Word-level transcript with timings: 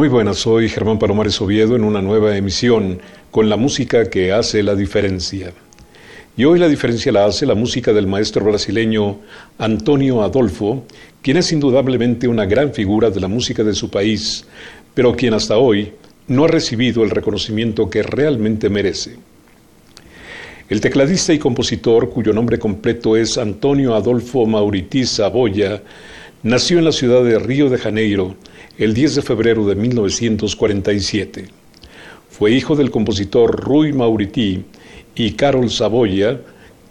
Muy 0.00 0.08
buenas, 0.08 0.38
soy 0.38 0.70
Germán 0.70 0.98
Palomares 0.98 1.38
Oviedo 1.42 1.76
en 1.76 1.84
una 1.84 2.00
nueva 2.00 2.34
emisión 2.34 3.02
con 3.30 3.50
la 3.50 3.58
música 3.58 4.08
que 4.08 4.32
hace 4.32 4.62
la 4.62 4.74
diferencia. 4.74 5.52
Y 6.38 6.44
hoy 6.44 6.58
la 6.58 6.70
diferencia 6.70 7.12
la 7.12 7.26
hace 7.26 7.44
la 7.44 7.54
música 7.54 7.92
del 7.92 8.06
maestro 8.06 8.42
brasileño 8.46 9.18
Antonio 9.58 10.22
Adolfo, 10.22 10.86
quien 11.20 11.36
es 11.36 11.52
indudablemente 11.52 12.28
una 12.28 12.46
gran 12.46 12.72
figura 12.72 13.10
de 13.10 13.20
la 13.20 13.28
música 13.28 13.62
de 13.62 13.74
su 13.74 13.90
país, 13.90 14.46
pero 14.94 15.14
quien 15.14 15.34
hasta 15.34 15.58
hoy 15.58 15.92
no 16.28 16.46
ha 16.46 16.48
recibido 16.48 17.04
el 17.04 17.10
reconocimiento 17.10 17.90
que 17.90 18.02
realmente 18.02 18.70
merece. 18.70 19.18
El 20.70 20.80
tecladista 20.80 21.34
y 21.34 21.38
compositor, 21.38 22.08
cuyo 22.08 22.32
nombre 22.32 22.58
completo 22.58 23.18
es 23.18 23.36
Antonio 23.36 23.94
Adolfo 23.94 24.46
Mauriti 24.46 25.04
Saboya, 25.04 25.82
nació 26.42 26.78
en 26.78 26.86
la 26.86 26.92
ciudad 26.92 27.22
de 27.22 27.38
Río 27.38 27.68
de 27.68 27.76
Janeiro 27.76 28.36
el 28.78 28.94
10 28.94 29.16
de 29.16 29.22
febrero 29.22 29.66
de 29.66 29.74
1947. 29.74 31.48
Fue 32.30 32.52
hijo 32.52 32.76
del 32.76 32.90
compositor 32.90 33.60
Rui 33.60 33.92
Mauriti 33.92 34.64
y 35.14 35.32
Carol 35.32 35.70
Saboya, 35.70 36.40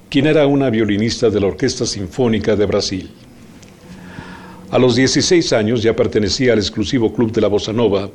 quien 0.10 0.28
era 0.28 0.46
una 0.46 0.70
violinista 0.70 1.30
de 1.30 1.40
la 1.40 1.48
Orquesta 1.48 1.86
Sinfónica 1.86 2.56
de 2.56 2.66
Brasil. 2.66 3.10
A 4.72 4.78
los 4.78 4.96
16 4.96 5.52
años 5.54 5.82
ya 5.82 5.96
pertenecía 5.96 6.54
al 6.54 6.60
exclusivo 6.60 7.12
Club 7.12 7.32
de 7.32 7.42
la 7.42 7.48
Bossa 7.48 7.74
Nova 7.74 8.12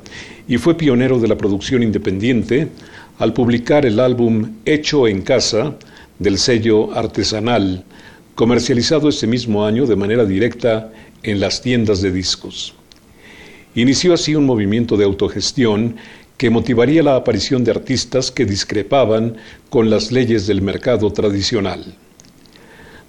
y 0.47 0.57
fue 0.57 0.77
pionero 0.77 1.19
de 1.19 1.27
la 1.27 1.37
producción 1.37 1.83
independiente 1.83 2.69
al 3.19 3.33
publicar 3.33 3.85
el 3.85 3.99
álbum 3.99 4.53
Hecho 4.63 5.07
en 5.07 5.21
Casa 5.21 5.75
del 6.17 6.37
sello 6.37 6.93
artesanal, 6.93 7.83
comercializado 8.35 9.09
ese 9.09 9.27
mismo 9.27 9.65
año 9.65 9.85
de 9.85 9.97
manera 9.97 10.23
directa 10.23 10.93
en 11.23 11.41
las 11.41 11.61
tiendas 11.61 12.01
de 12.01 12.11
discos. 12.11 12.73
Inició 13.75 14.13
así 14.13 14.35
un 14.35 14.45
movimiento 14.45 14.95
de 14.95 15.03
autogestión 15.03 15.97
que 16.37 16.49
motivaría 16.49 17.03
la 17.03 17.17
aparición 17.17 17.65
de 17.65 17.71
artistas 17.71 18.31
que 18.31 18.45
discrepaban 18.45 19.35
con 19.69 19.89
las 19.89 20.13
leyes 20.13 20.47
del 20.47 20.61
mercado 20.61 21.11
tradicional. 21.11 21.95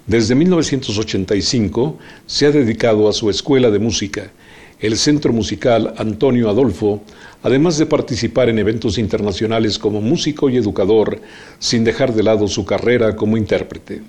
Desde 0.05 0.35
1985 0.35 1.97
se 2.25 2.45
ha 2.45 2.51
dedicado 2.51 3.07
a 3.07 3.13
su 3.13 3.29
escuela 3.29 3.71
de 3.71 3.79
música, 3.79 4.31
el 4.79 4.97
Centro 4.97 5.31
Musical 5.31 5.93
Antonio 5.97 6.49
Adolfo, 6.49 7.01
además 7.43 7.77
de 7.77 7.85
participar 7.85 8.49
en 8.49 8.59
eventos 8.59 8.97
internacionales 8.97 9.79
como 9.79 10.01
músico 10.01 10.49
y 10.49 10.57
educador, 10.57 11.21
sin 11.59 11.85
dejar 11.85 12.13
de 12.13 12.23
lado 12.23 12.47
su 12.47 12.65
carrera 12.65 13.15
como 13.15 13.37
intérprete. 13.37 14.01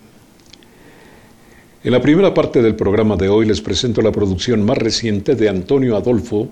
En 1.84 1.92
la 1.92 2.02
primera 2.02 2.34
parte 2.34 2.60
del 2.60 2.74
programa 2.74 3.14
de 3.14 3.28
hoy 3.28 3.46
les 3.46 3.60
presento 3.60 4.02
la 4.02 4.10
producción 4.10 4.64
más 4.64 4.78
reciente 4.78 5.36
de 5.36 5.48
Antonio 5.48 5.96
Adolfo, 5.96 6.48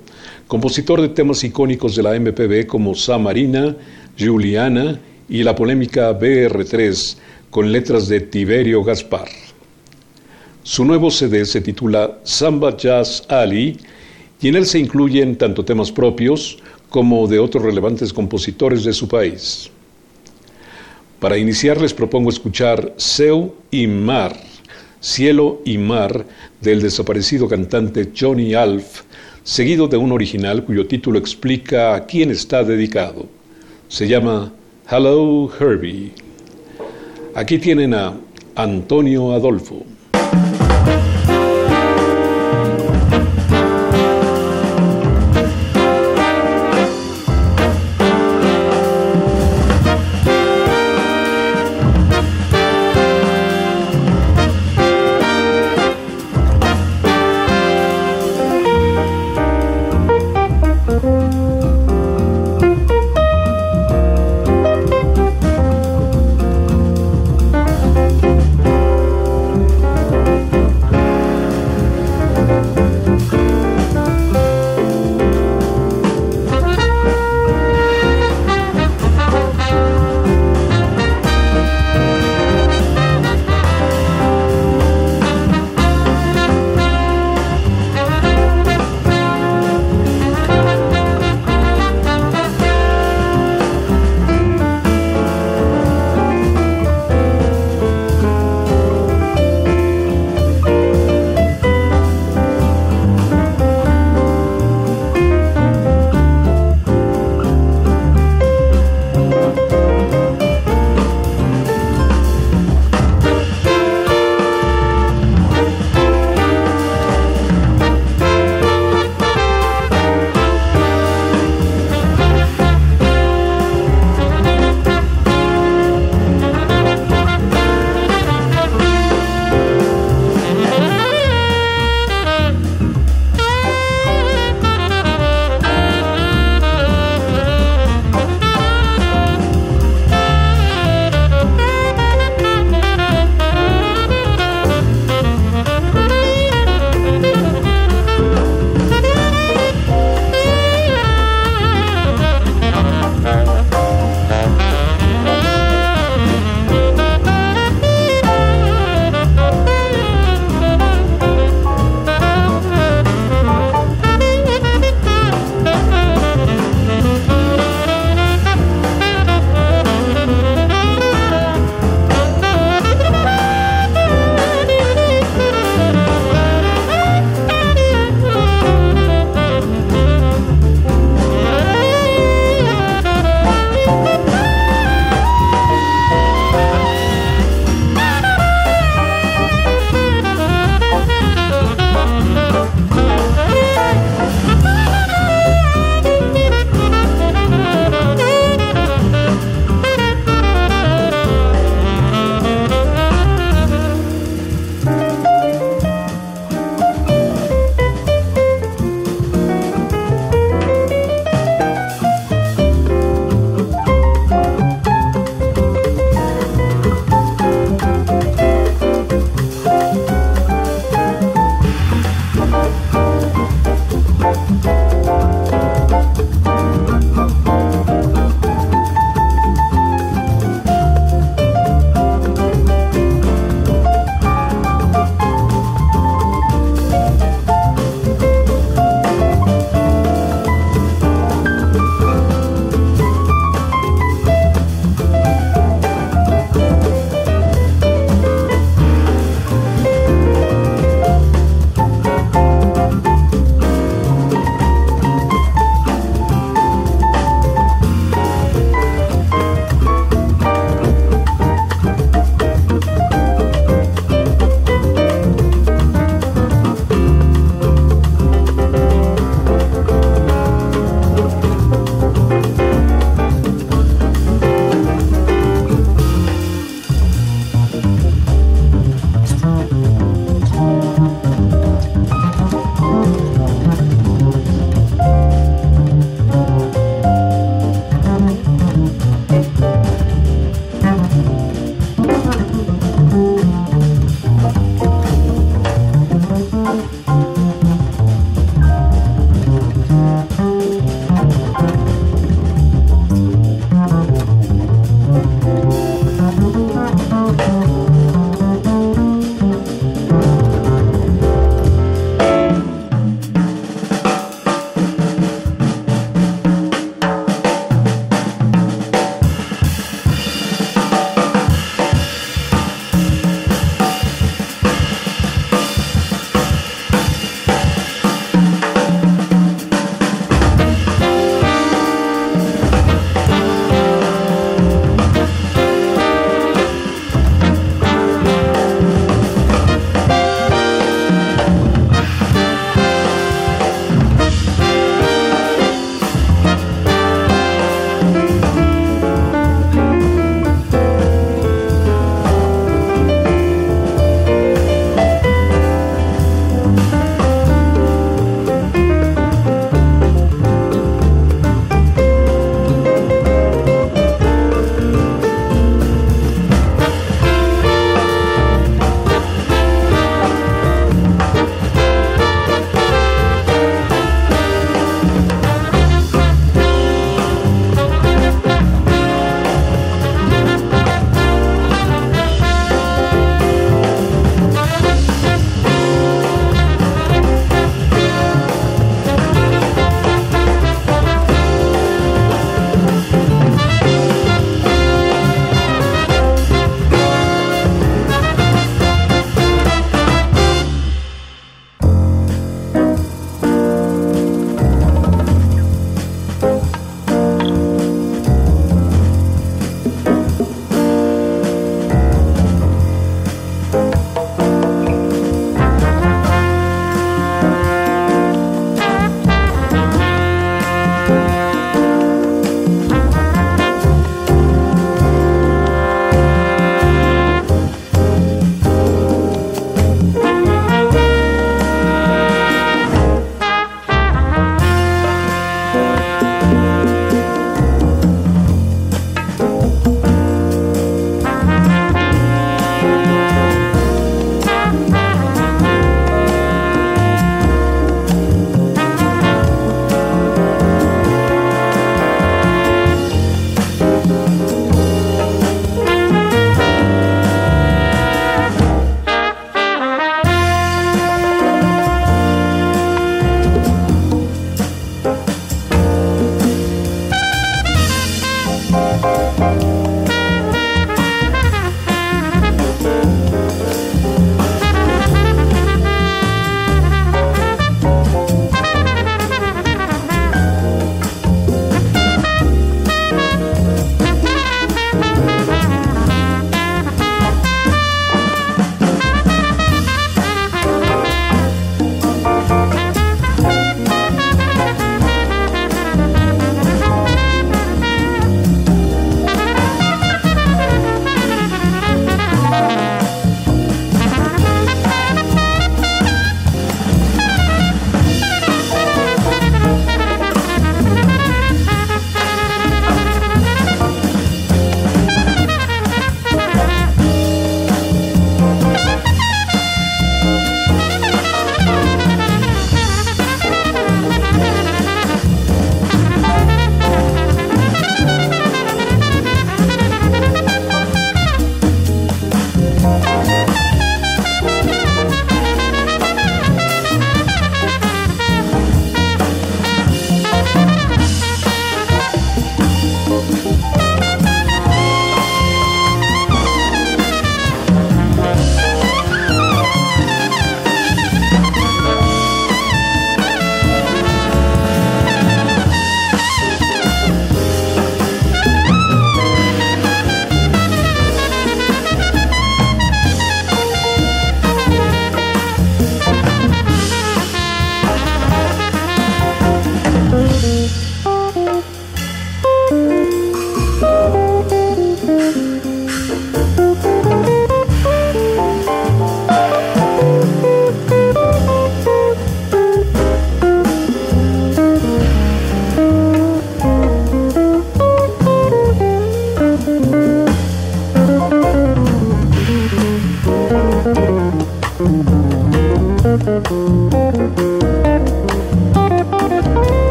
compositor 0.47 1.00
de 1.00 1.09
temas 1.09 1.42
icónicos 1.42 1.97
de 1.97 2.04
la 2.04 2.16
MPB 2.16 2.69
como 2.69 2.94
Samarina, 2.94 3.75
Juliana 4.16 5.00
y 5.28 5.42
la 5.42 5.56
polémica 5.56 6.16
BR3 6.16 7.16
con 7.50 7.72
letras 7.72 8.06
de 8.06 8.20
Tiberio 8.20 8.84
Gaspar. 8.84 9.26
Su 10.62 10.84
nuevo 10.84 11.10
CD 11.10 11.44
se 11.44 11.60
titula 11.60 12.20
Samba 12.22 12.76
Jazz 12.76 13.25
Ali 13.28 13.78
y 14.41 14.47
en 14.47 14.54
él 14.54 14.64
se 14.64 14.78
incluyen 14.78 15.34
tanto 15.34 15.64
temas 15.64 15.91
propios 15.91 16.58
como 16.88 17.26
de 17.26 17.41
otros 17.41 17.64
relevantes 17.64 18.12
compositores 18.12 18.84
de 18.84 18.93
su 18.93 19.08
país. 19.08 19.70
Para 21.19 21.37
iniciar 21.37 21.81
les 21.81 21.93
propongo 21.93 22.31
escuchar 22.31 22.94
Seu 22.97 23.54
y 23.72 23.88
Mar 23.88 24.37
Cielo 25.00 25.60
y 25.64 25.78
Mar 25.78 26.26
del 26.60 26.82
desaparecido 26.82 27.48
cantante 27.48 28.12
Johnny 28.18 28.54
Alf, 28.54 29.02
seguido 29.44 29.88
de 29.88 29.96
un 29.96 30.12
original 30.12 30.64
cuyo 30.64 30.86
título 30.86 31.18
explica 31.18 31.94
a 31.94 32.06
quién 32.06 32.30
está 32.30 32.64
dedicado. 32.64 33.26
Se 33.88 34.08
llama 34.08 34.52
Hello 34.90 35.50
Herbie. 35.58 36.12
Aquí 37.34 37.58
tienen 37.58 37.94
a 37.94 38.14
Antonio 38.54 39.32
Adolfo. 39.32 39.84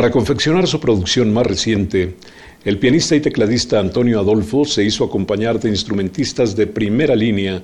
Para 0.00 0.12
confeccionar 0.12 0.66
su 0.66 0.80
producción 0.80 1.30
más 1.30 1.46
reciente, 1.46 2.14
el 2.64 2.78
pianista 2.78 3.14
y 3.16 3.20
tecladista 3.20 3.78
Antonio 3.78 4.18
Adolfo 4.18 4.64
se 4.64 4.82
hizo 4.82 5.04
acompañar 5.04 5.60
de 5.60 5.68
instrumentistas 5.68 6.56
de 6.56 6.66
primera 6.66 7.14
línea 7.14 7.62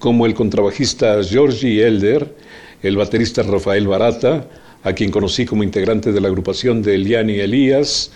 como 0.00 0.26
el 0.26 0.34
contrabajista 0.34 1.22
Georgie 1.22 1.86
Elder, 1.86 2.34
el 2.82 2.96
baterista 2.96 3.44
Rafael 3.44 3.86
Barata, 3.86 4.48
a 4.82 4.94
quien 4.94 5.12
conocí 5.12 5.46
como 5.46 5.62
integrante 5.62 6.10
de 6.10 6.20
la 6.20 6.26
agrupación 6.26 6.82
de 6.82 6.96
Eliani 6.96 7.34
Elías, 7.34 8.10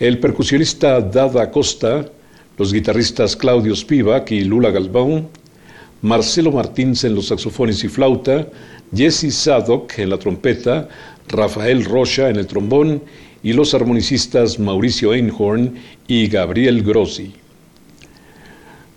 el 0.00 0.18
percusionista 0.18 1.00
Dada 1.00 1.52
Costa, 1.52 2.10
los 2.58 2.72
guitarristas 2.72 3.36
Claudio 3.36 3.76
Spivak 3.76 4.32
y 4.32 4.40
Lula 4.42 4.72
Galván, 4.72 5.28
Marcelo 6.02 6.52
Martins 6.52 7.04
en 7.04 7.14
los 7.14 7.28
saxofones 7.28 7.82
y 7.84 7.88
flauta, 7.88 8.46
Jesse 8.94 9.32
Sadok 9.32 9.98
en 9.98 10.10
la 10.10 10.18
trompeta, 10.18 10.88
Rafael 11.28 11.84
Rocha 11.84 12.28
en 12.28 12.36
el 12.36 12.46
trombón 12.46 13.02
y 13.42 13.52
los 13.52 13.74
armonicistas 13.74 14.58
Mauricio 14.58 15.14
Einhorn 15.14 15.74
y 16.06 16.28
Gabriel 16.28 16.82
Grossi. 16.82 17.32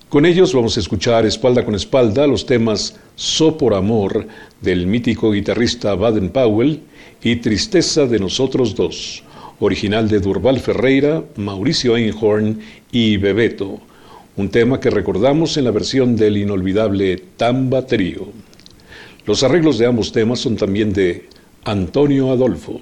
Con 0.10 0.26
ellos 0.26 0.54
vamos 0.54 0.76
a 0.76 0.80
escuchar 0.80 1.26
espalda 1.26 1.64
con 1.64 1.76
espalda 1.76 2.26
los 2.26 2.46
temas 2.46 2.96
So 3.16 3.58
por 3.58 3.76
Amor 3.76 4.28
del 4.60 4.88
mítico 4.88 5.32
guitarrista 5.32 5.94
Baden 5.94 6.30
Powell 6.30 6.82
y 7.22 7.36
Tristeza 7.38 8.08
de 8.08 8.20
Nosotros 8.20 8.76
Dos, 8.76 9.24
original 9.60 10.10
de 10.10 10.20
Durval 10.20 10.60
Ferreira, 10.60 11.24
Mauricio 11.36 11.96
Einhorn 11.96 12.60
y 12.92 13.18
Bebeto, 13.18 13.82
un 14.40 14.50
tema 14.50 14.80
que 14.80 14.90
recordamos 14.90 15.58
en 15.58 15.66
la 15.66 15.72
versión 15.72 16.16
del 16.16 16.38
inolvidable 16.38 17.22
Tamba 17.36 17.86
Trio. 17.86 18.30
Los 19.26 19.44
arreglos 19.44 19.78
de 19.78 19.86
ambos 19.86 20.14
temas 20.14 20.40
son 20.40 20.56
también 20.56 20.94
de 20.94 21.28
Antonio 21.66 22.32
Adolfo. 22.32 22.80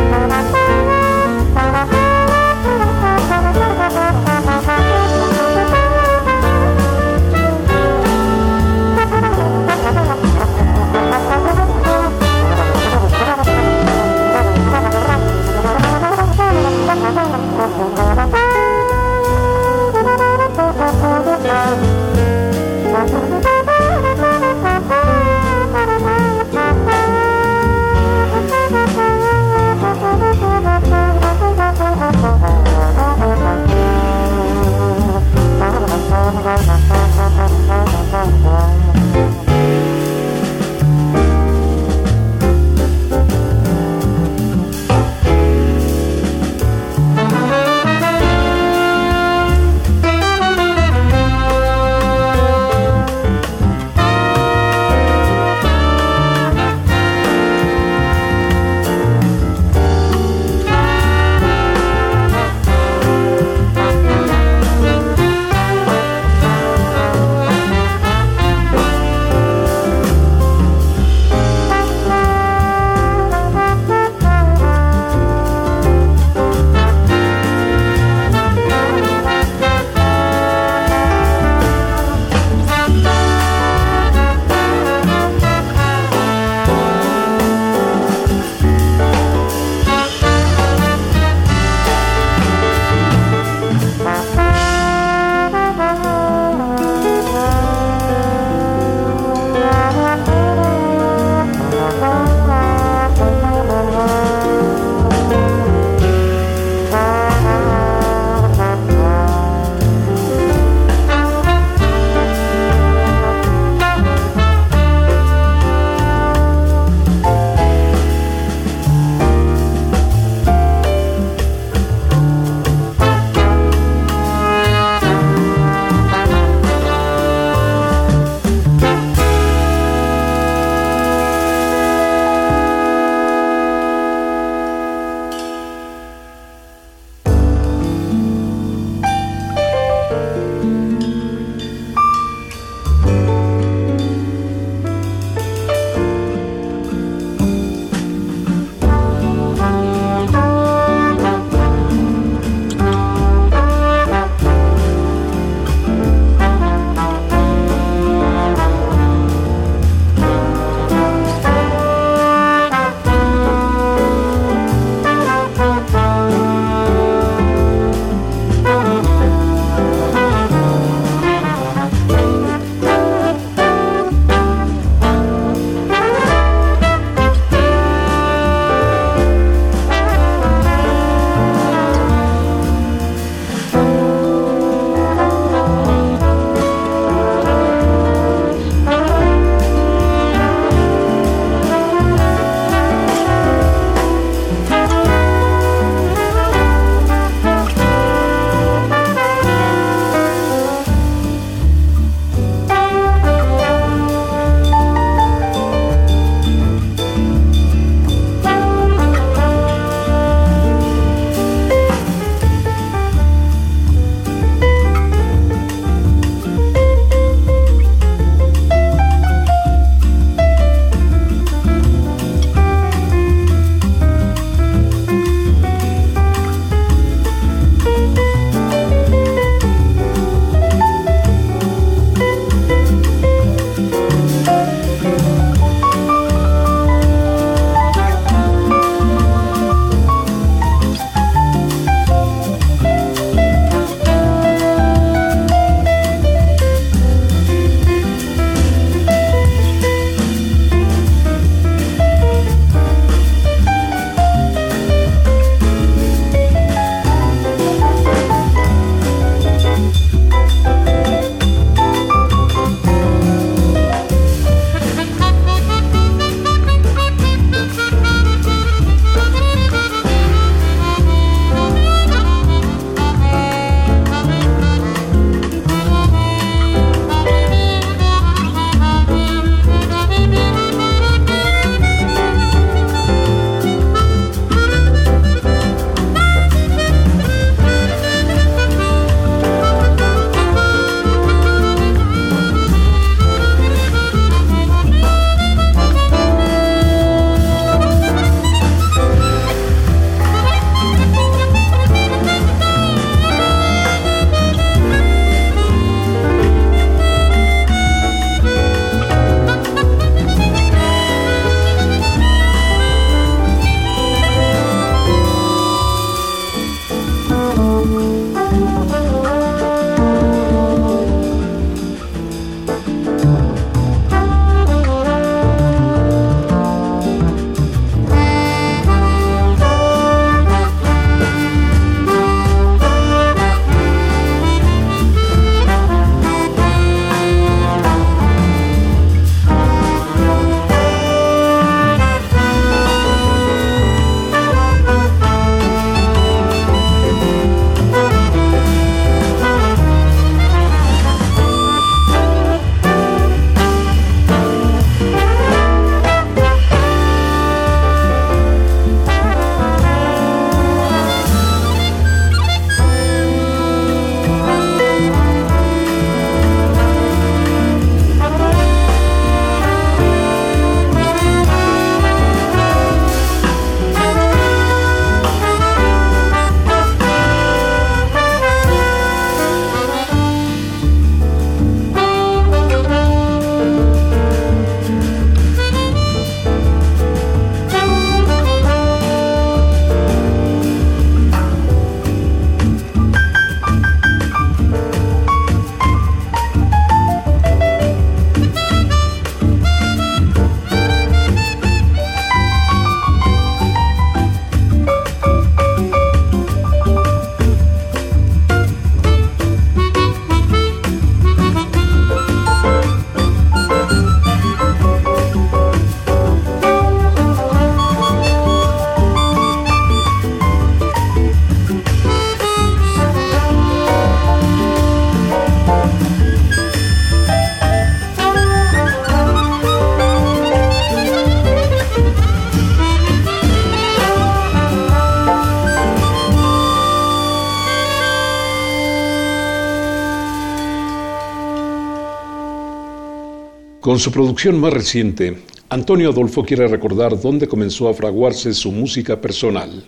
Con 443.98 444.04
su 444.04 444.12
producción 444.12 444.60
más 444.60 444.72
reciente, 444.72 445.38
Antonio 445.70 446.12
Adolfo 446.12 446.44
quiere 446.44 446.68
recordar 446.68 447.20
dónde 447.20 447.48
comenzó 447.48 447.90
a 447.90 447.96
fraguarse 447.96 448.54
su 448.54 448.72
música 448.72 449.20
personal. 449.20 449.84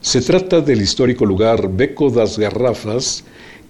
Se 0.00 0.20
trata 0.20 0.60
del 0.60 0.82
histórico 0.82 1.24
lugar 1.24 1.70
Beco 1.70 2.10
das 2.10 2.36
Garrafas, 2.36 3.22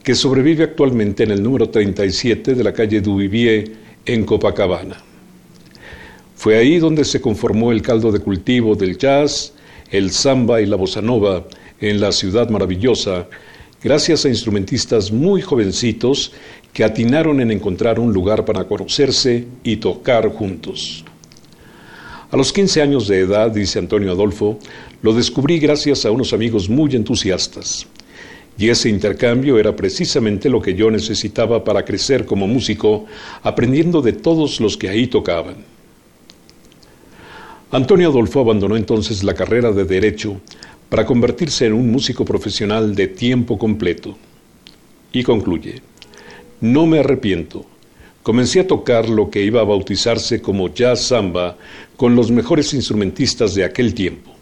que 0.03 0.15
sobrevive 0.15 0.65
actualmente 0.65 1.25
en 1.25 1.31
el 1.33 1.43
número 1.43 1.69
37 1.69 2.55
de 2.55 2.65
la 2.65 2.73
calle 2.73 3.03
Duvivier 3.03 3.71
en 4.07 4.25
Copacabana. 4.25 4.97
Fue 6.35 6.57
ahí 6.57 6.79
donde 6.79 7.05
se 7.05 7.21
conformó 7.21 7.71
el 7.71 7.83
caldo 7.83 8.11
de 8.13 8.21
cultivo 8.21 8.75
del 8.75 8.97
jazz, 8.97 9.53
el 9.91 10.11
samba 10.11 10.63
y 10.63 10.65
la 10.65 10.77
bossa 10.77 11.03
nova 11.03 11.45
en 11.83 12.01
la 12.01 12.13
ciudad 12.13 12.49
maravillosa, 12.49 13.29
gracias 13.85 14.25
a 14.25 14.31
instrumentistas 14.31 15.13
muy 15.13 15.43
jovencitos 15.43 16.33
que 16.73 16.85
atinaron 16.85 17.43
en 17.43 17.51
encontrar 17.51 18.01
un 18.01 18.15
lugar 18.15 18.47
para 18.47 18.65
conocerse 18.65 19.47
y 19.63 19.77
tocar 19.77 20.31
juntos. 20.31 21.05
A 22.31 22.37
los 22.37 22.51
15 22.51 22.81
años 22.81 23.07
de 23.07 23.21
edad, 23.21 23.51
dice 23.51 23.79
Antonio 23.79 24.11
Adolfo, 24.13 24.59
lo 25.03 25.13
descubrí 25.13 25.59
gracias 25.59 26.07
a 26.07 26.11
unos 26.11 26.33
amigos 26.33 26.71
muy 26.71 26.97
entusiastas. 26.97 27.87
Y 28.57 28.71
ese 28.71 28.89
intercambio 28.89 29.59
era 29.59 29.77
precisamente 29.77 30.49
lo 30.49 30.63
que 30.63 30.75
yo 30.75 30.91
necesitaba 30.91 31.63
para 31.63 31.85
crecer 31.85 32.25
como 32.25 32.47
músico, 32.47 33.05
aprendiendo 33.43 34.01
de 34.01 34.15
todos 34.15 34.61
los 34.61 34.79
que 34.79 34.89
ahí 34.89 35.09
tocaban. 35.09 35.57
Antonio 37.71 38.09
Adolfo 38.09 38.41
abandonó 38.41 38.77
entonces 38.77 39.25
la 39.25 39.35
carrera 39.35 39.73
de 39.73 39.85
Derecho 39.85 40.41
para 40.95 41.07
convertirse 41.07 41.67
en 41.67 41.73
un 41.73 41.91
músico 41.91 42.25
profesional 42.25 42.95
de 42.95 43.09
tiempo 43.09 43.59
completo. 43.59 44.17
Y 45.11 45.25
concluye, 45.25 45.83
no 46.61 46.87
me 46.87 47.01
arrepiento. 47.01 47.67
Comencé 48.23 48.61
a 48.61 48.69
tocar 48.69 49.09
lo 49.09 49.29
que 49.29 49.43
iba 49.43 49.61
a 49.61 49.65
bautizarse 49.65 50.41
como 50.41 50.73
jazz 50.73 51.01
samba 51.01 51.57
con 51.97 52.15
los 52.15 52.31
mejores 52.31 52.73
instrumentistas 52.75 53.57
de 53.57 53.65
aquel 53.65 53.93
tiempo. 53.93 54.37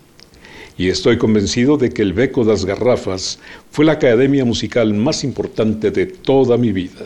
Y 0.77 0.91
estoy 0.91 1.17
convencido 1.17 1.79
de 1.79 1.88
que 1.88 2.03
el 2.03 2.12
Beco 2.12 2.45
das 2.45 2.67
Garrafas 2.67 3.38
fue 3.71 3.87
la 3.87 3.93
academia 3.93 4.45
musical 4.45 4.93
más 4.93 5.25
importante 5.25 5.91
de 5.91 6.05
toda 6.05 6.59
mi 6.59 6.71
vida. 6.71 7.05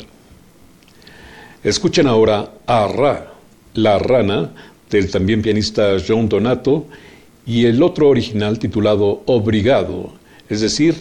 Escuchen 1.63 2.09
ahora 2.09 2.51
a 2.67 2.89
Ra, 2.89 3.33
la 3.75 4.01
rana, 4.01 4.51
del 4.91 5.09
también 5.09 5.41
pianista 5.41 5.99
John 6.05 6.29
Donato, 6.29 6.89
y 7.47 7.67
el 7.67 7.83
otro 7.83 8.09
original 8.09 8.59
titulado 8.59 9.23
Obrigado, 9.27 10.13
es 10.49 10.61
decir, 10.61 10.97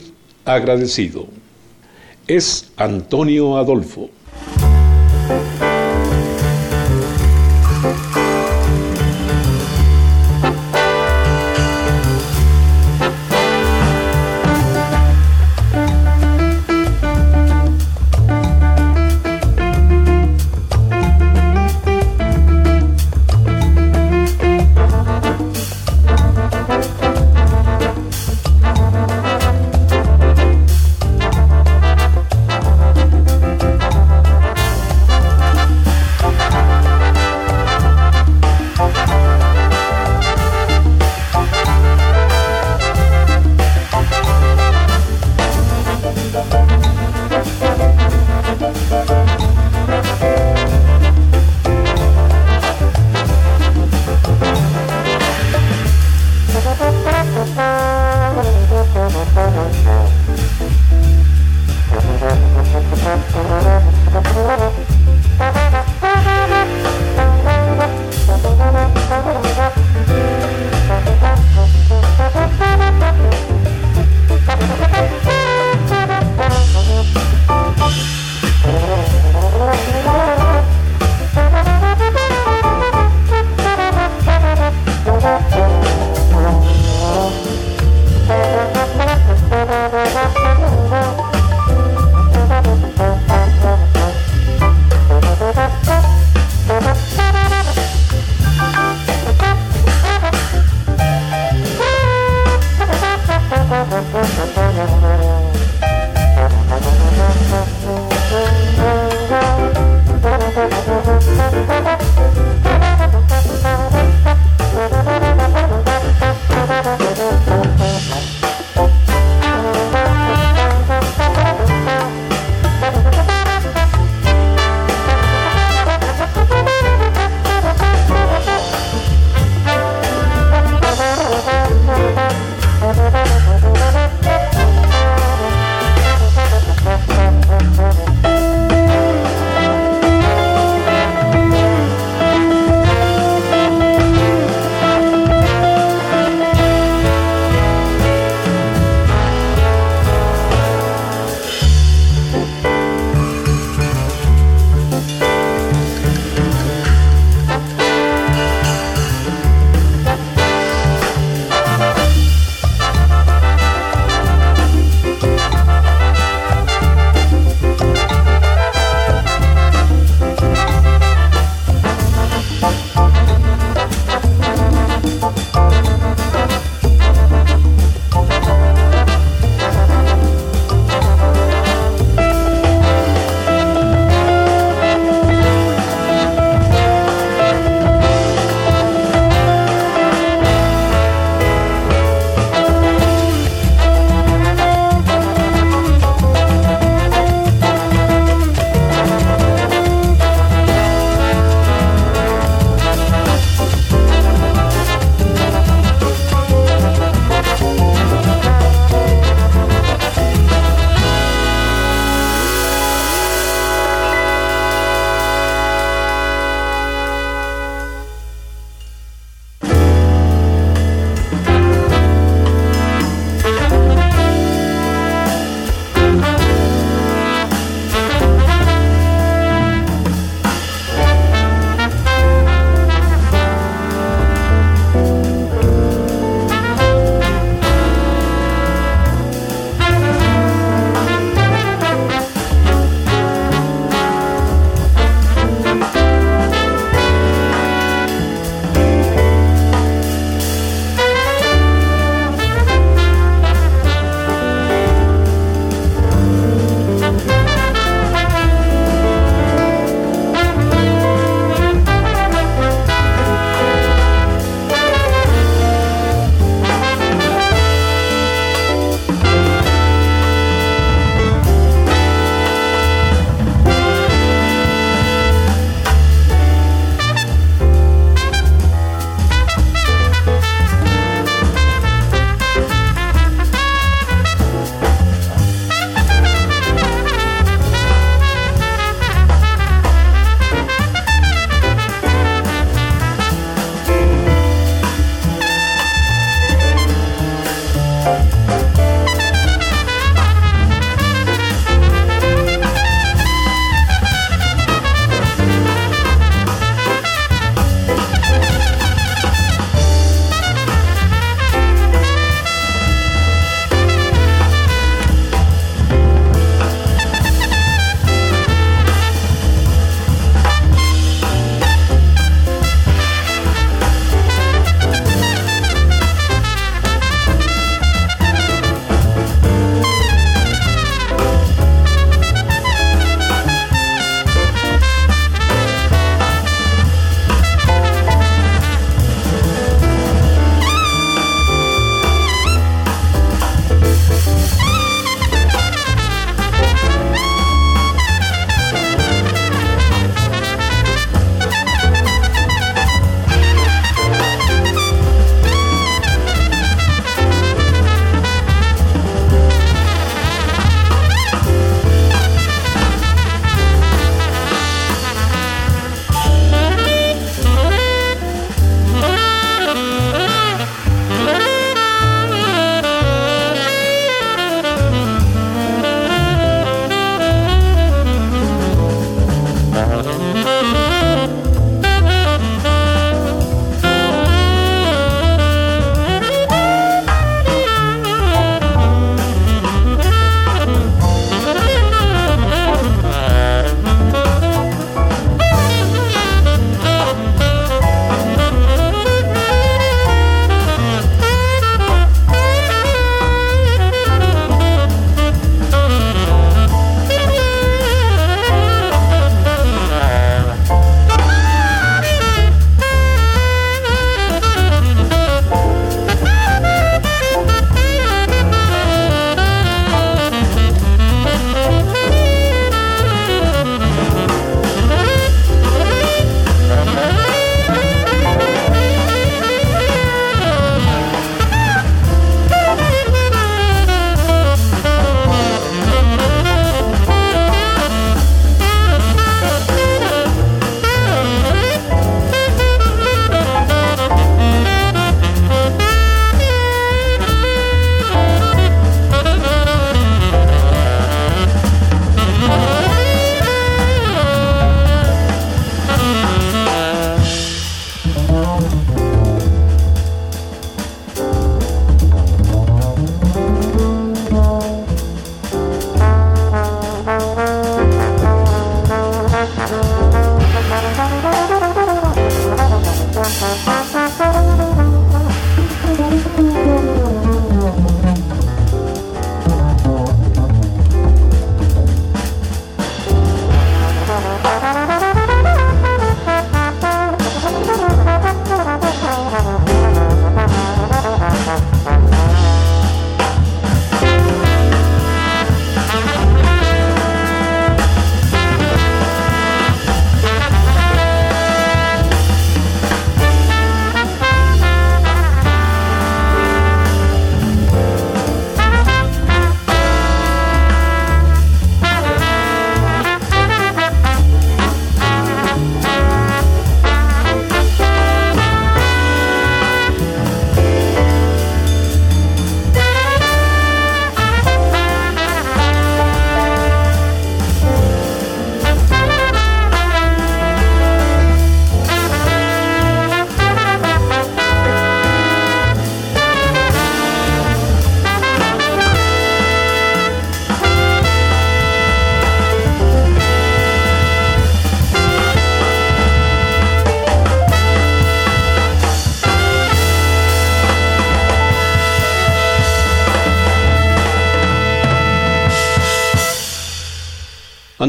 agradecido. 0.46 1.28
Es 2.28 2.72
Antonio 2.78 3.58
Adolfo. 3.58 4.10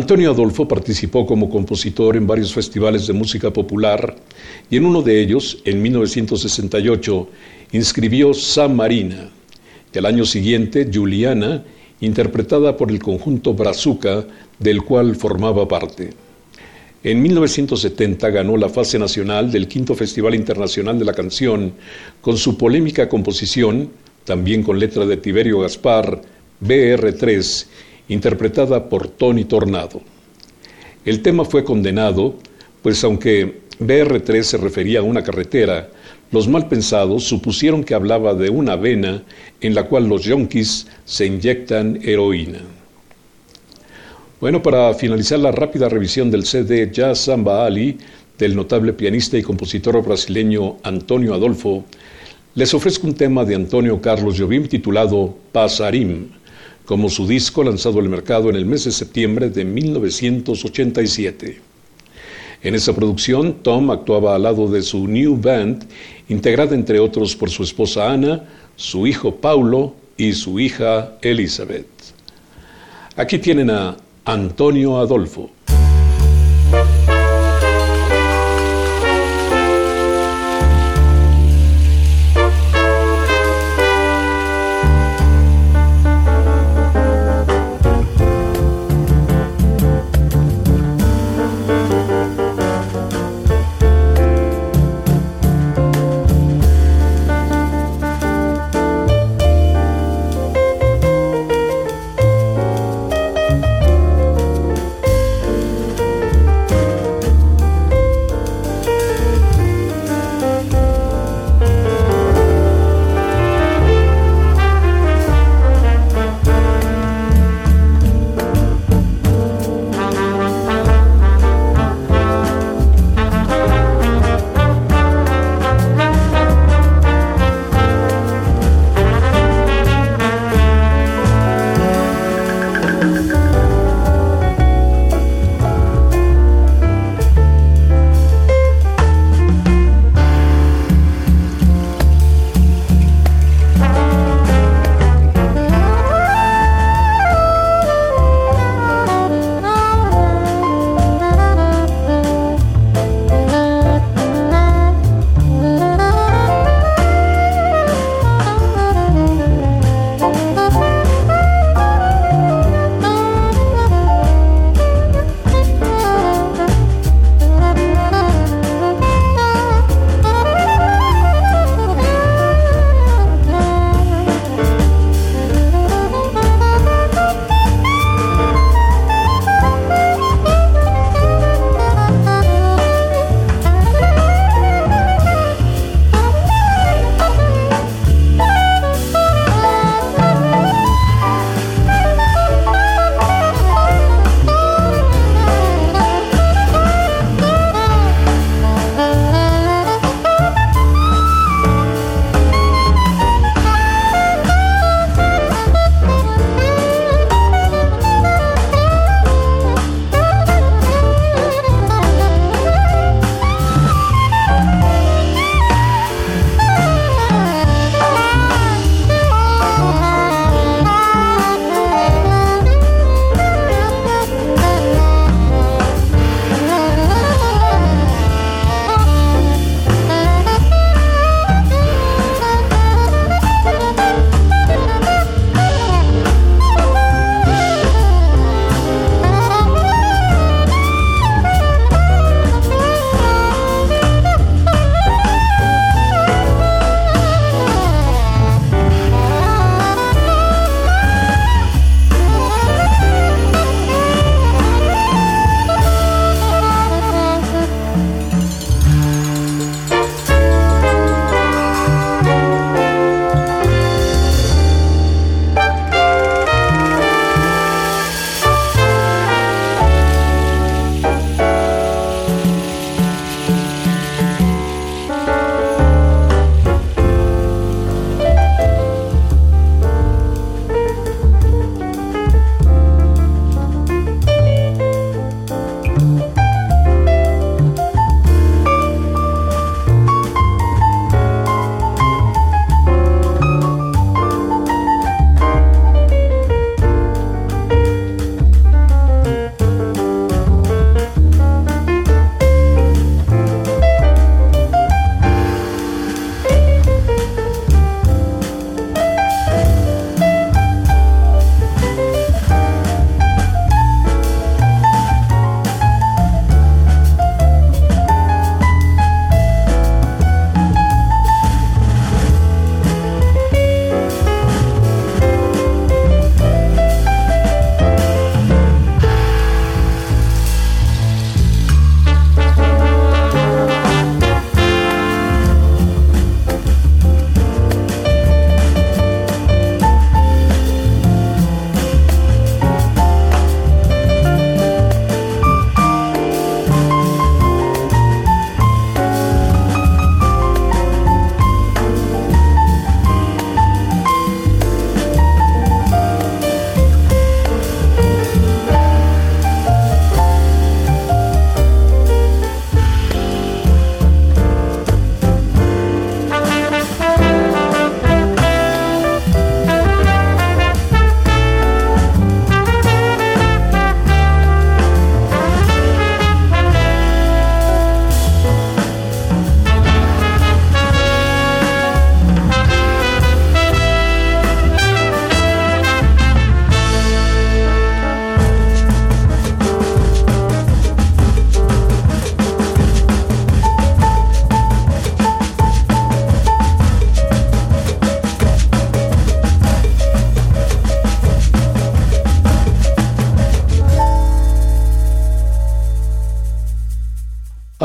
Antonio 0.07 0.31
Adolfo 0.31 0.69
participó 0.69 1.27
como 1.27 1.51
compositor 1.51 2.17
en 2.17 2.29
varios 2.29 2.55
festivales 2.55 3.09
de 3.09 3.13
música 3.13 3.53
popular 3.53 4.15
y 4.71 4.77
en 4.77 4.87
uno 4.87 5.03
de 5.03 5.21
ellos, 5.21 5.61
en 5.65 5.83
1968, 5.83 7.29
inscribió 7.73 8.33
San 8.33 8.77
Marina. 8.77 9.31
El 9.93 10.07
año 10.07 10.25
siguiente, 10.25 10.89
Juliana, 10.95 11.65
interpretada 11.99 12.77
por 12.77 12.93
el 12.93 13.01
conjunto 13.01 13.53
Brazuca, 13.55 14.25
del 14.61 14.85
cual 14.85 15.17
formaba 15.17 15.67
parte. 15.67 16.11
En 17.03 17.21
1970 17.21 18.31
ganó 18.31 18.57
la 18.57 18.69
fase 18.69 19.01
nacional 19.01 19.51
del 19.51 19.67
quinto 19.67 19.97
Festival 19.97 20.37
Internacional 20.37 21.01
de 21.01 21.05
la 21.05 21.15
Canción 21.15 21.73
con 22.21 22.37
su 22.37 22.57
polémica 22.57 23.09
composición, 23.09 23.91
también 24.25 24.63
con 24.63 24.79
letra 24.79 25.05
de 25.05 25.17
Tiberio 25.17 25.59
Gaspar, 25.59 26.23
BR3, 26.65 27.67
interpretada 28.09 28.89
por 28.89 29.09
Tony 29.09 29.45
Tornado. 29.45 30.01
El 31.05 31.23
tema 31.23 31.45
fue 31.45 31.65
condenado, 31.65 32.35
pues 32.83 33.03
aunque 33.05 33.61
BR3 33.79 34.43
se 34.43 34.57
refería 34.57 35.01
a 35.01 35.03
una 35.03 35.23
carretera, 35.23 35.89
los 36.33 36.49
mal 36.49 36.69
pensados 36.69 37.25
supusieron 37.25 37.85
que 37.85 37.95
hablaba 37.95 38.35
de 38.35 38.51
una 38.51 38.77
vena 38.77 39.23
en 39.61 39.75
la 39.75 39.85
cual 39.85 40.09
los 40.09 40.25
yonkis 40.25 40.87
se 41.05 41.27
inyectan 41.27 42.01
heroína. 42.03 42.61
Bueno, 44.41 44.63
para 44.63 44.93
finalizar 44.95 45.39
la 45.39 45.53
rápida 45.53 45.89
revisión 45.89 46.31
del 46.31 46.45
CD 46.45 46.91
Jazz 46.93 47.21
Samba 47.21 47.65
Ali 47.65 47.99
del 48.37 48.55
notable 48.55 48.93
pianista 48.93 49.39
y 49.39 49.43
compositor 49.43 50.03
brasileño 50.05 50.77
Antonio 50.83 51.33
Adolfo, 51.33 51.85
les 52.55 52.75
ofrezco 52.75 53.07
un 53.07 53.15
tema 53.15 53.45
de 53.45 53.55
Antonio 53.55 54.01
Carlos 54.01 54.39
Jobim 54.39 54.67
titulado 54.67 55.35
Pasarim, 55.53 56.29
como 56.87 57.11
su 57.11 57.26
disco 57.26 57.62
lanzado 57.64 57.99
al 57.99 58.09
mercado 58.09 58.49
en 58.49 58.57
el 58.57 58.64
mes 58.64 58.84
de 58.84 58.93
septiembre 58.93 59.51
de 59.51 59.64
1987. 59.64 61.61
En 62.62 62.74
esa 62.74 62.95
producción, 62.95 63.57
Tom 63.62 63.91
actuaba 63.91 64.34
al 64.34 64.45
lado 64.45 64.68
de 64.68 64.80
su 64.82 65.07
New 65.07 65.37
Band, 65.37 65.87
integrada 66.28 66.74
entre 66.74 66.99
otros 67.01 67.37
por 67.37 67.51
su 67.51 67.64
esposa 67.64 68.11
Ana, 68.11 68.45
su 68.76 69.07
hijo 69.07 69.37
Paulo 69.37 69.95
y 70.16 70.32
su 70.32 70.59
hija 70.59 71.18
Elizabeth. 71.20 71.87
Aquí 73.16 73.39
tienen 73.39 73.70
a 73.70 73.97
Antonio 74.24 74.99
Adolfo. 74.99 75.51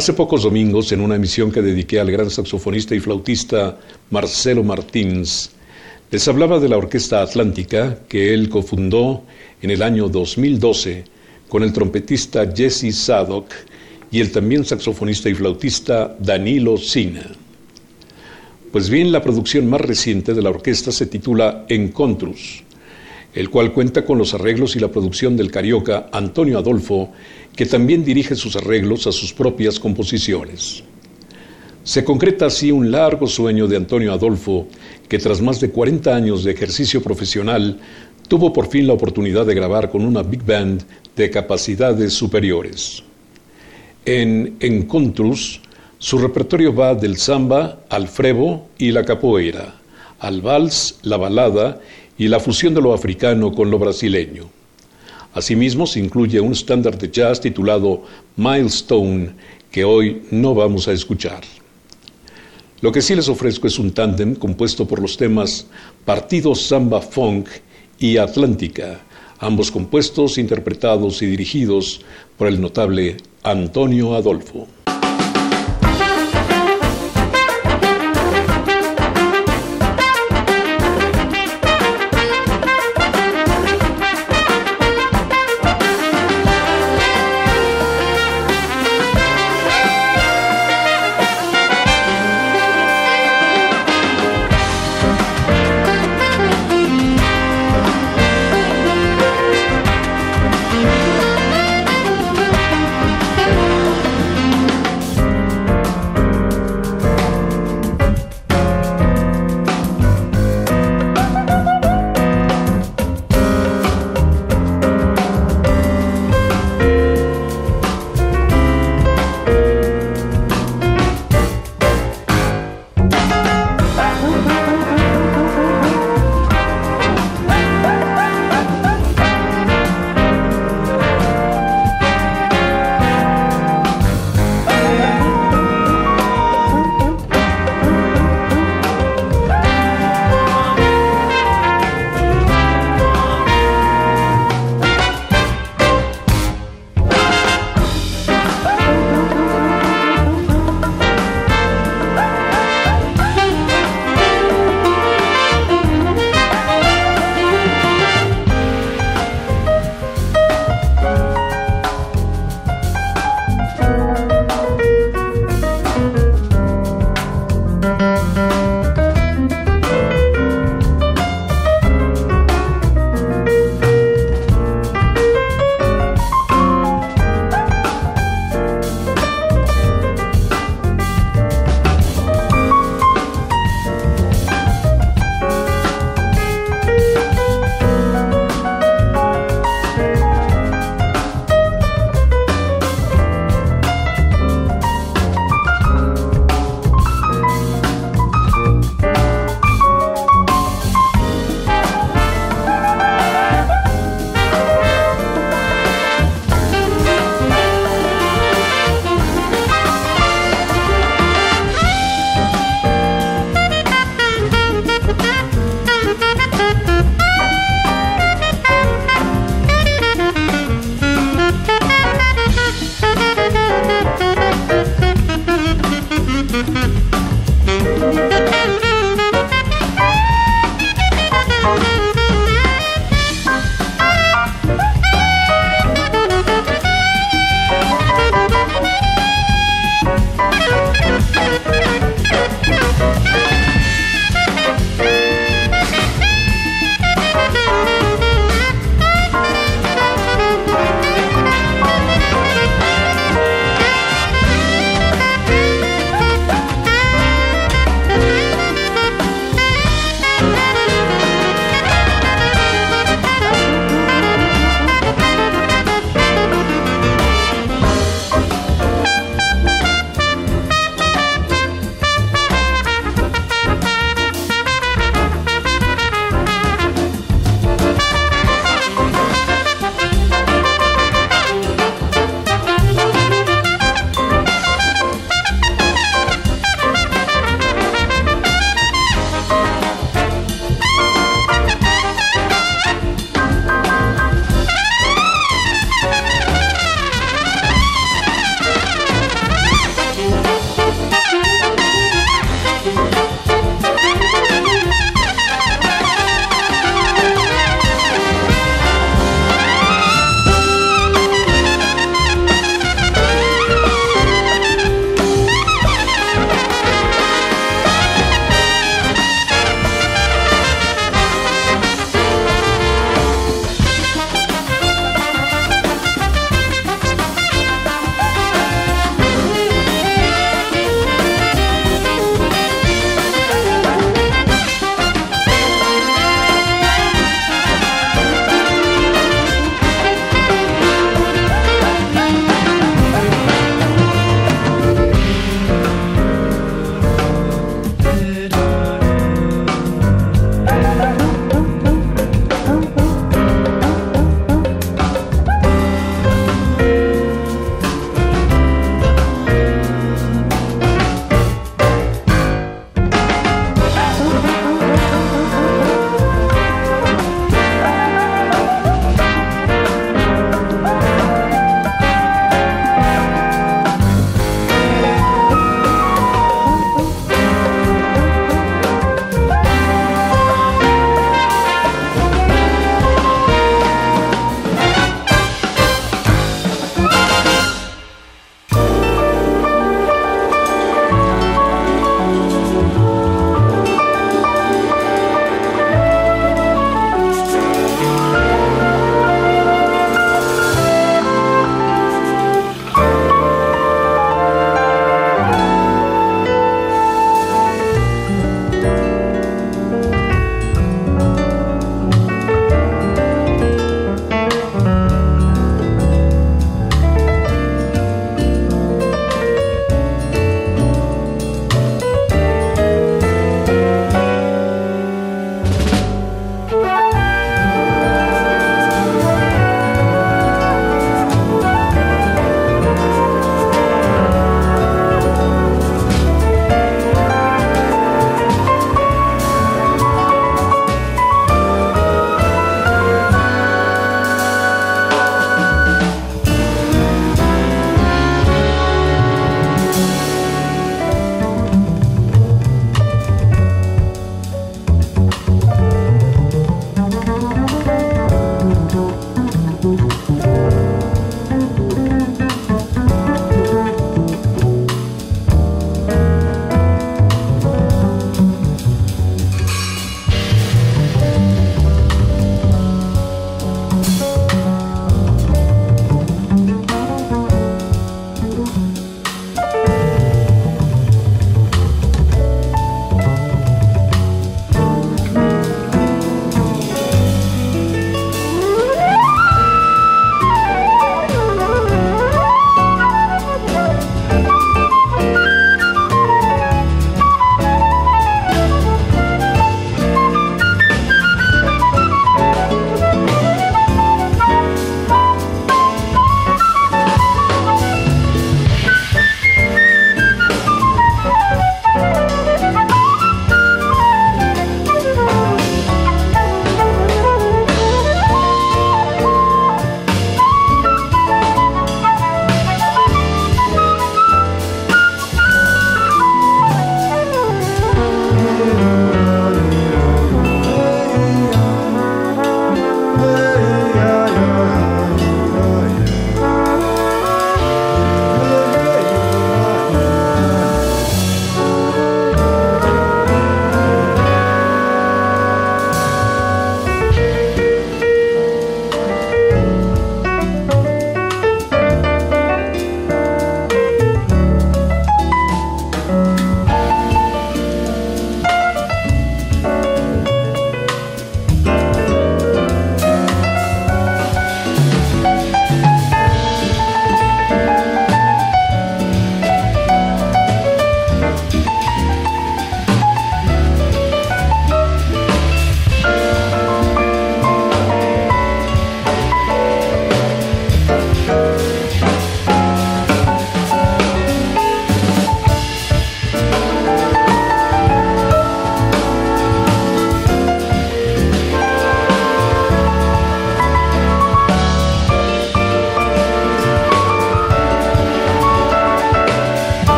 Hace 0.00 0.14
pocos 0.14 0.44
domingos, 0.44 0.92
en 0.92 1.02
una 1.02 1.16
emisión 1.16 1.52
que 1.52 1.60
dediqué 1.60 2.00
al 2.00 2.10
gran 2.10 2.30
saxofonista 2.30 2.94
y 2.94 3.00
flautista 3.00 3.78
Marcelo 4.08 4.64
Martins, 4.64 5.50
les 6.10 6.26
hablaba 6.26 6.58
de 6.58 6.70
la 6.70 6.78
Orquesta 6.78 7.20
Atlántica 7.20 7.98
que 8.08 8.32
él 8.32 8.48
cofundó 8.48 9.24
en 9.60 9.70
el 9.70 9.82
año 9.82 10.08
2012 10.08 11.04
con 11.50 11.62
el 11.64 11.74
trompetista 11.74 12.50
Jesse 12.50 12.96
Sadok 12.96 13.50
y 14.10 14.20
el 14.20 14.32
también 14.32 14.64
saxofonista 14.64 15.28
y 15.28 15.34
flautista 15.34 16.16
Danilo 16.18 16.78
Sina. 16.78 17.26
Pues 18.72 18.88
bien, 18.88 19.12
la 19.12 19.20
producción 19.20 19.68
más 19.68 19.82
reciente 19.82 20.32
de 20.32 20.40
la 20.40 20.48
orquesta 20.48 20.92
se 20.92 21.04
titula 21.04 21.66
Encontrus, 21.68 22.64
el 23.34 23.50
cual 23.50 23.72
cuenta 23.72 24.04
con 24.04 24.18
los 24.18 24.34
arreglos 24.34 24.76
y 24.76 24.80
la 24.80 24.90
producción 24.90 25.36
del 25.36 25.50
carioca 25.50 26.08
Antonio 26.12 26.58
Adolfo, 26.58 27.12
que 27.54 27.66
también 27.66 28.04
dirige 28.04 28.34
sus 28.34 28.56
arreglos 28.56 29.06
a 29.06 29.12
sus 29.12 29.32
propias 29.32 29.78
composiciones. 29.78 30.82
Se 31.84 32.04
concreta 32.04 32.46
así 32.46 32.70
un 32.70 32.90
largo 32.90 33.26
sueño 33.26 33.66
de 33.66 33.76
Antonio 33.76 34.12
Adolfo, 34.12 34.68
que 35.08 35.18
tras 35.18 35.40
más 35.40 35.60
de 35.60 35.70
40 35.70 36.14
años 36.14 36.44
de 36.44 36.52
ejercicio 36.52 37.02
profesional, 37.02 37.78
tuvo 38.28 38.52
por 38.52 38.68
fin 38.68 38.86
la 38.86 38.92
oportunidad 38.92 39.46
de 39.46 39.54
grabar 39.54 39.90
con 39.90 40.04
una 40.04 40.22
big 40.22 40.44
band 40.44 40.84
de 41.16 41.30
capacidades 41.30 42.12
superiores. 42.12 43.02
En 44.04 44.56
Encontrus, 44.60 45.60
su 45.98 46.18
repertorio 46.18 46.74
va 46.74 46.94
del 46.94 47.16
samba 47.16 47.80
al 47.88 48.08
frevo 48.08 48.68
y 48.78 48.90
la 48.90 49.04
capoeira, 49.04 49.74
al 50.18 50.42
vals, 50.42 50.98
la 51.02 51.16
balada 51.16 51.80
y 52.20 52.28
la 52.28 52.38
fusión 52.38 52.74
de 52.74 52.82
lo 52.82 52.92
africano 52.92 53.50
con 53.50 53.70
lo 53.70 53.78
brasileño. 53.78 54.44
Asimismo, 55.32 55.86
se 55.86 56.00
incluye 56.00 56.38
un 56.38 56.52
estándar 56.52 56.98
de 56.98 57.10
jazz 57.10 57.40
titulado 57.40 58.02
Milestone, 58.36 59.30
que 59.70 59.84
hoy 59.84 60.24
no 60.30 60.54
vamos 60.54 60.86
a 60.86 60.92
escuchar. 60.92 61.40
Lo 62.82 62.92
que 62.92 63.00
sí 63.00 63.14
les 63.14 63.30
ofrezco 63.30 63.66
es 63.68 63.78
un 63.78 63.92
tándem 63.92 64.34
compuesto 64.34 64.86
por 64.86 65.00
los 65.00 65.16
temas 65.16 65.66
Partido 66.04 66.54
Samba 66.54 67.00
Funk 67.00 67.48
y 67.98 68.18
Atlántica, 68.18 69.00
ambos 69.38 69.70
compuestos, 69.70 70.36
interpretados 70.36 71.22
y 71.22 71.26
dirigidos 71.26 72.02
por 72.36 72.48
el 72.48 72.60
notable 72.60 73.16
Antonio 73.44 74.14
Adolfo. 74.14 74.68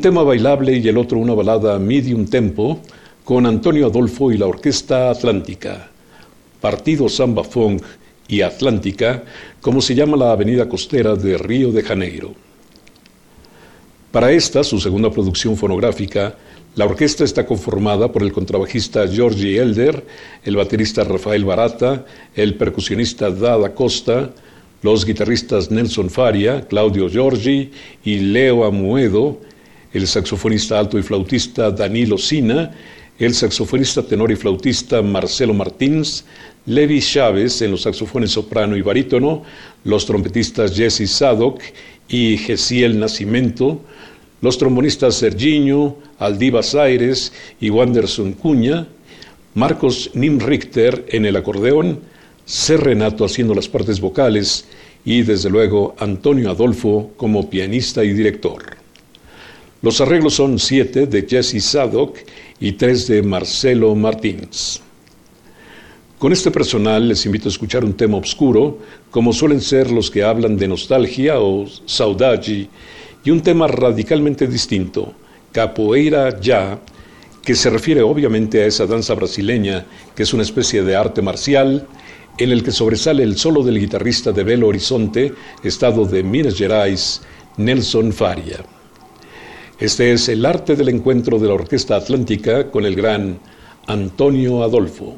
Un 0.00 0.02
tema 0.02 0.22
bailable 0.22 0.78
y 0.78 0.88
el 0.88 0.96
otro 0.96 1.18
una 1.18 1.34
balada 1.34 1.78
medium 1.78 2.24
tempo 2.24 2.80
con 3.22 3.44
Antonio 3.44 3.84
Adolfo 3.84 4.32
y 4.32 4.38
la 4.38 4.46
Orquesta 4.46 5.10
Atlántica. 5.10 5.90
Partido 6.58 7.06
Samba 7.06 7.44
Funk 7.44 7.82
y 8.26 8.40
Atlántica, 8.40 9.22
como 9.60 9.82
se 9.82 9.94
llama 9.94 10.16
la 10.16 10.32
avenida 10.32 10.66
costera 10.70 11.16
de 11.16 11.36
Río 11.36 11.70
de 11.70 11.82
Janeiro. 11.82 12.32
Para 14.10 14.32
esta, 14.32 14.64
su 14.64 14.80
segunda 14.80 15.10
producción 15.10 15.54
fonográfica, 15.54 16.34
la 16.76 16.86
orquesta 16.86 17.22
está 17.22 17.44
conformada 17.44 18.10
por 18.10 18.22
el 18.22 18.32
contrabajista 18.32 19.06
Georgie 19.06 19.58
Elder, 19.58 20.02
el 20.42 20.56
baterista 20.56 21.04
Rafael 21.04 21.44
Barata, 21.44 22.06
el 22.34 22.54
percusionista 22.54 23.30
Dada 23.30 23.74
Costa, 23.74 24.30
los 24.80 25.04
guitarristas 25.04 25.70
Nelson 25.70 26.08
Faria, 26.08 26.66
Claudio 26.66 27.10
Giorgi 27.10 27.70
y 28.02 28.14
Leo 28.20 28.64
Amuedo, 28.64 29.49
el 29.92 30.06
saxofonista 30.06 30.78
alto 30.78 30.98
y 30.98 31.02
flautista 31.02 31.70
Danilo 31.70 32.16
Sina, 32.18 32.70
el 33.18 33.34
saxofonista 33.34 34.02
tenor 34.02 34.30
y 34.32 34.36
flautista 34.36 35.02
Marcelo 35.02 35.52
Martins, 35.52 36.24
Levi 36.66 37.00
Chávez 37.00 37.60
en 37.62 37.72
los 37.72 37.82
saxofones 37.82 38.30
soprano 38.30 38.76
y 38.76 38.82
barítono, 38.82 39.42
los 39.84 40.06
trompetistas 40.06 40.76
Jesse 40.76 41.10
Sadok 41.10 41.60
y 42.08 42.36
Gesiel 42.38 42.98
Nacimento, 42.98 43.80
los 44.40 44.56
trombonistas 44.56 45.16
Serginho, 45.16 45.96
Aldivas 46.18 46.74
Aires 46.74 47.32
y 47.60 47.70
Wanderson 47.70 48.32
Cuña, 48.32 48.86
Marcos 49.54 50.10
Nimrichter 50.14 51.06
en 51.08 51.26
el 51.26 51.36
acordeón, 51.36 52.00
C. 52.46 52.76
Renato 52.76 53.24
haciendo 53.24 53.54
las 53.54 53.68
partes 53.68 54.00
vocales 54.00 54.66
y 55.04 55.22
desde 55.22 55.50
luego 55.50 55.94
Antonio 55.98 56.50
Adolfo 56.50 57.12
como 57.16 57.50
pianista 57.50 58.02
y 58.04 58.12
director. 58.12 58.79
Los 59.82 59.98
arreglos 60.02 60.34
son 60.34 60.58
siete 60.58 61.06
de 61.06 61.26
Jesse 61.26 61.64
Sadok 61.64 62.18
y 62.60 62.72
tres 62.72 63.06
de 63.06 63.22
Marcelo 63.22 63.94
Martínez. 63.94 64.80
Con 66.18 66.34
este 66.34 66.50
personal 66.50 67.08
les 67.08 67.24
invito 67.24 67.48
a 67.48 67.52
escuchar 67.52 67.82
un 67.82 67.94
tema 67.94 68.18
oscuro, 68.18 68.76
como 69.10 69.32
suelen 69.32 69.62
ser 69.62 69.90
los 69.90 70.10
que 70.10 70.22
hablan 70.22 70.58
de 70.58 70.68
nostalgia 70.68 71.40
o 71.40 71.66
saudade, 71.86 72.68
y 73.24 73.30
un 73.30 73.40
tema 73.40 73.68
radicalmente 73.68 74.46
distinto, 74.46 75.14
capoeira 75.50 76.38
ya, 76.38 76.78
que 77.42 77.54
se 77.54 77.70
refiere 77.70 78.02
obviamente 78.02 78.62
a 78.62 78.66
esa 78.66 78.84
danza 78.86 79.14
brasileña, 79.14 79.86
que 80.14 80.24
es 80.24 80.34
una 80.34 80.42
especie 80.42 80.82
de 80.82 80.94
arte 80.94 81.22
marcial, 81.22 81.88
en 82.36 82.50
el 82.50 82.62
que 82.62 82.70
sobresale 82.70 83.22
el 83.22 83.38
solo 83.38 83.62
del 83.62 83.80
guitarrista 83.80 84.30
de 84.30 84.44
Belo 84.44 84.68
Horizonte, 84.68 85.32
estado 85.64 86.04
de 86.04 86.22
Minas 86.22 86.54
Gerais, 86.58 87.22
Nelson 87.56 88.12
Faria. 88.12 88.62
Este 89.80 90.12
es 90.12 90.28
el 90.28 90.44
arte 90.44 90.76
del 90.76 90.90
encuentro 90.90 91.38
de 91.38 91.48
la 91.48 91.54
Orquesta 91.54 91.96
Atlántica 91.96 92.70
con 92.70 92.84
el 92.84 92.94
gran 92.94 93.38
Antonio 93.86 94.62
Adolfo. 94.62 95.16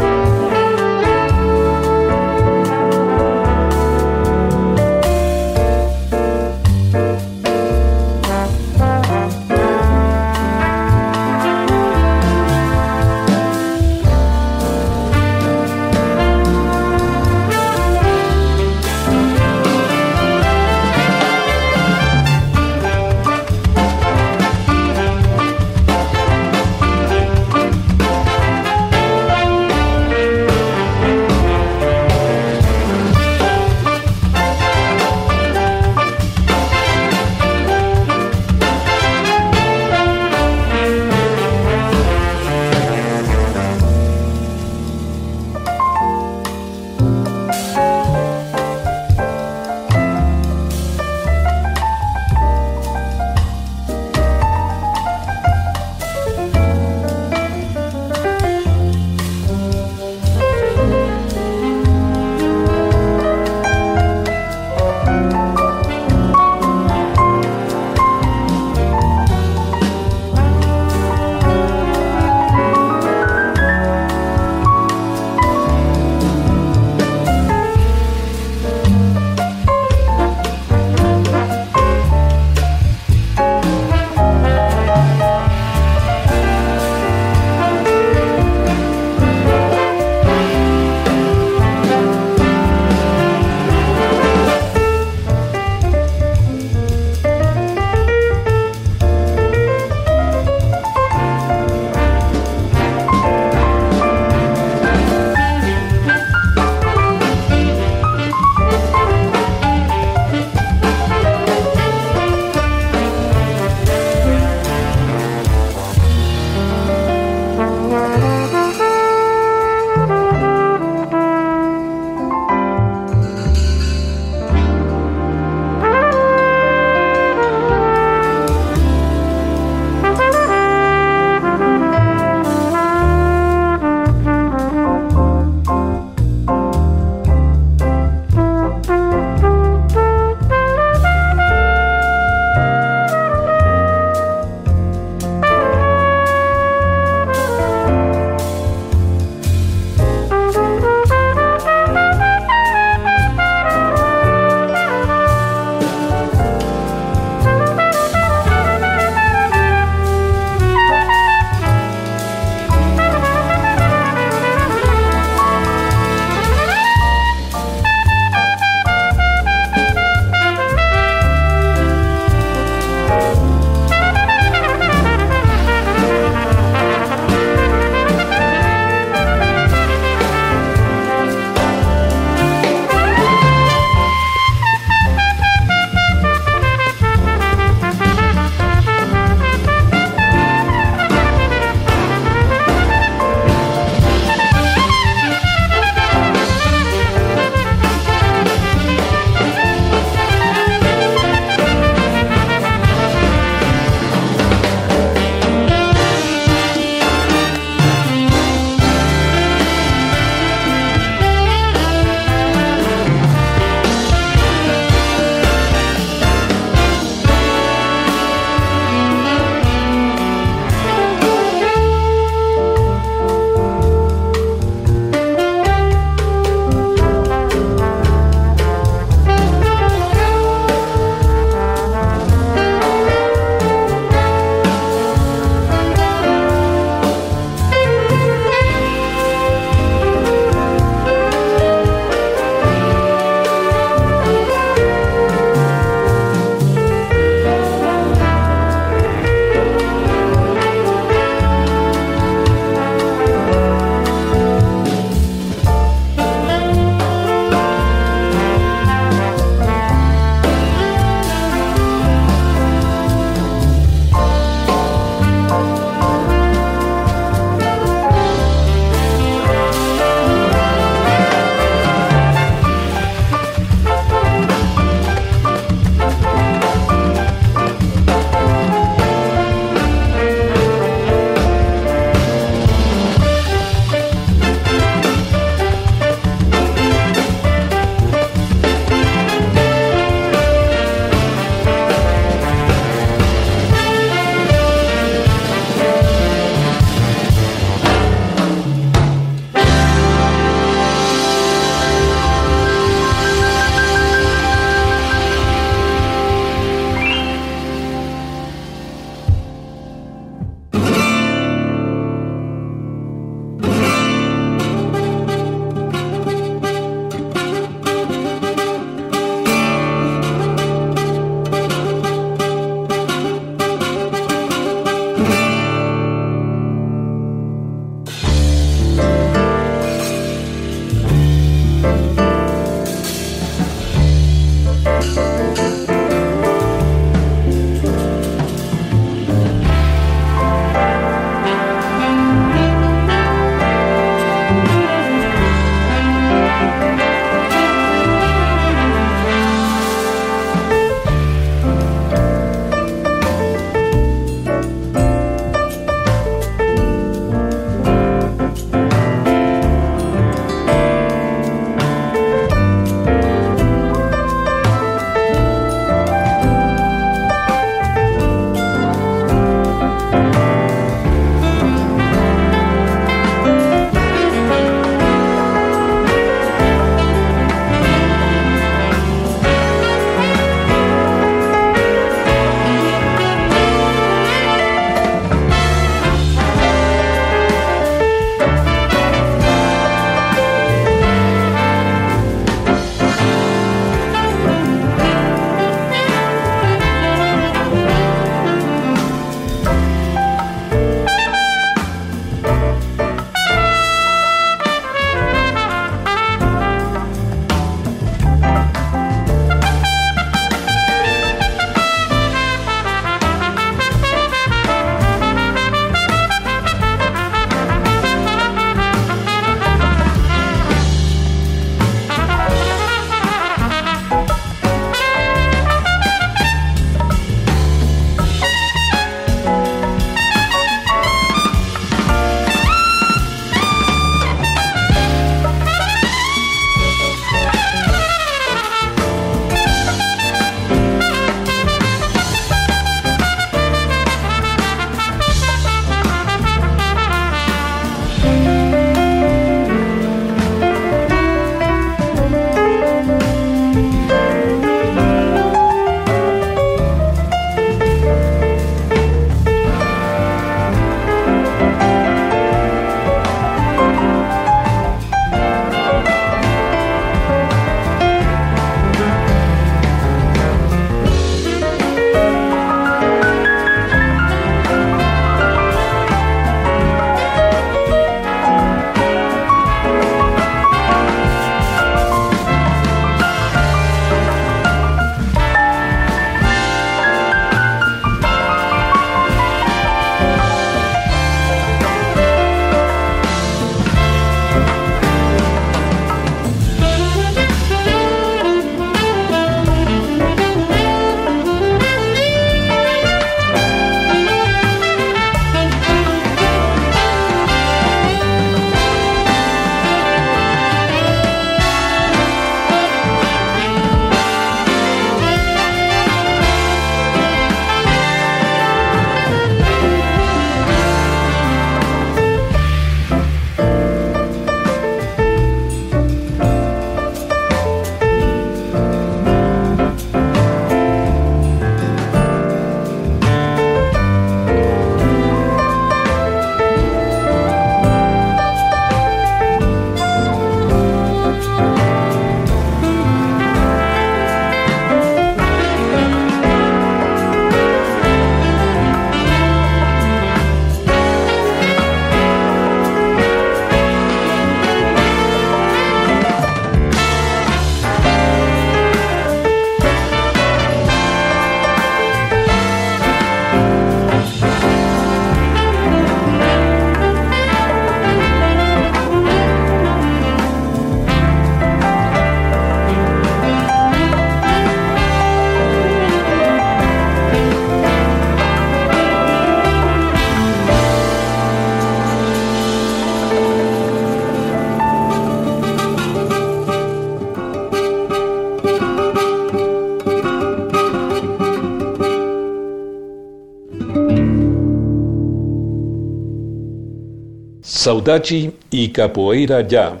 Saudachi 597.84 598.50
y 598.70 598.88
Capoeira 598.88 599.60
Ya, 599.68 600.00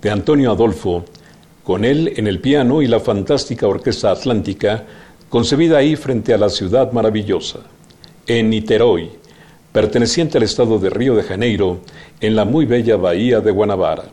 de 0.00 0.10
Antonio 0.10 0.52
Adolfo, 0.52 1.04
con 1.62 1.84
él 1.84 2.14
en 2.16 2.26
el 2.26 2.38
piano 2.40 2.80
y 2.80 2.86
la 2.86 2.98
fantástica 2.98 3.68
Orquesta 3.68 4.10
Atlántica, 4.10 4.86
concebida 5.28 5.76
ahí 5.76 5.96
frente 5.96 6.32
a 6.32 6.38
la 6.38 6.48
ciudad 6.48 6.92
maravillosa, 6.92 7.58
en 8.26 8.48
Niterói, 8.48 9.10
perteneciente 9.70 10.38
al 10.38 10.44
estado 10.44 10.78
de 10.78 10.88
Río 10.88 11.14
de 11.14 11.22
Janeiro, 11.22 11.80
en 12.22 12.34
la 12.34 12.46
muy 12.46 12.64
bella 12.64 12.96
bahía 12.96 13.40
de 13.40 13.50
Guanabara. 13.50 14.04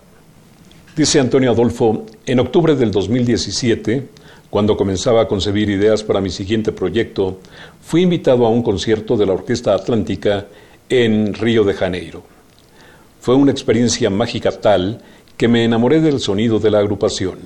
Dice 0.93 1.21
Antonio 1.21 1.51
Adolfo, 1.51 2.07
en 2.25 2.41
octubre 2.41 2.75
del 2.75 2.91
2017, 2.91 4.05
cuando 4.49 4.75
comenzaba 4.75 5.21
a 5.21 5.27
concebir 5.29 5.69
ideas 5.69 6.03
para 6.03 6.19
mi 6.19 6.29
siguiente 6.29 6.73
proyecto, 6.73 7.39
fui 7.81 8.01
invitado 8.01 8.45
a 8.45 8.49
un 8.49 8.63
concierto 8.63 9.15
de 9.15 9.27
la 9.27 9.31
Orquesta 9.31 9.73
Atlántica 9.73 10.47
en 10.89 11.33
Río 11.33 11.63
de 11.63 11.73
Janeiro. 11.73 12.36
Fue 13.27 13.35
una 13.35 13.51
experiencia 13.51 14.09
mágica 14.09 14.53
tal 14.53 15.01
que 15.35 15.49
me 15.49 15.65
enamoré 15.65 15.99
del 15.99 16.21
sonido 16.21 16.59
de 16.59 16.71
la 16.71 16.79
agrupación. 16.79 17.39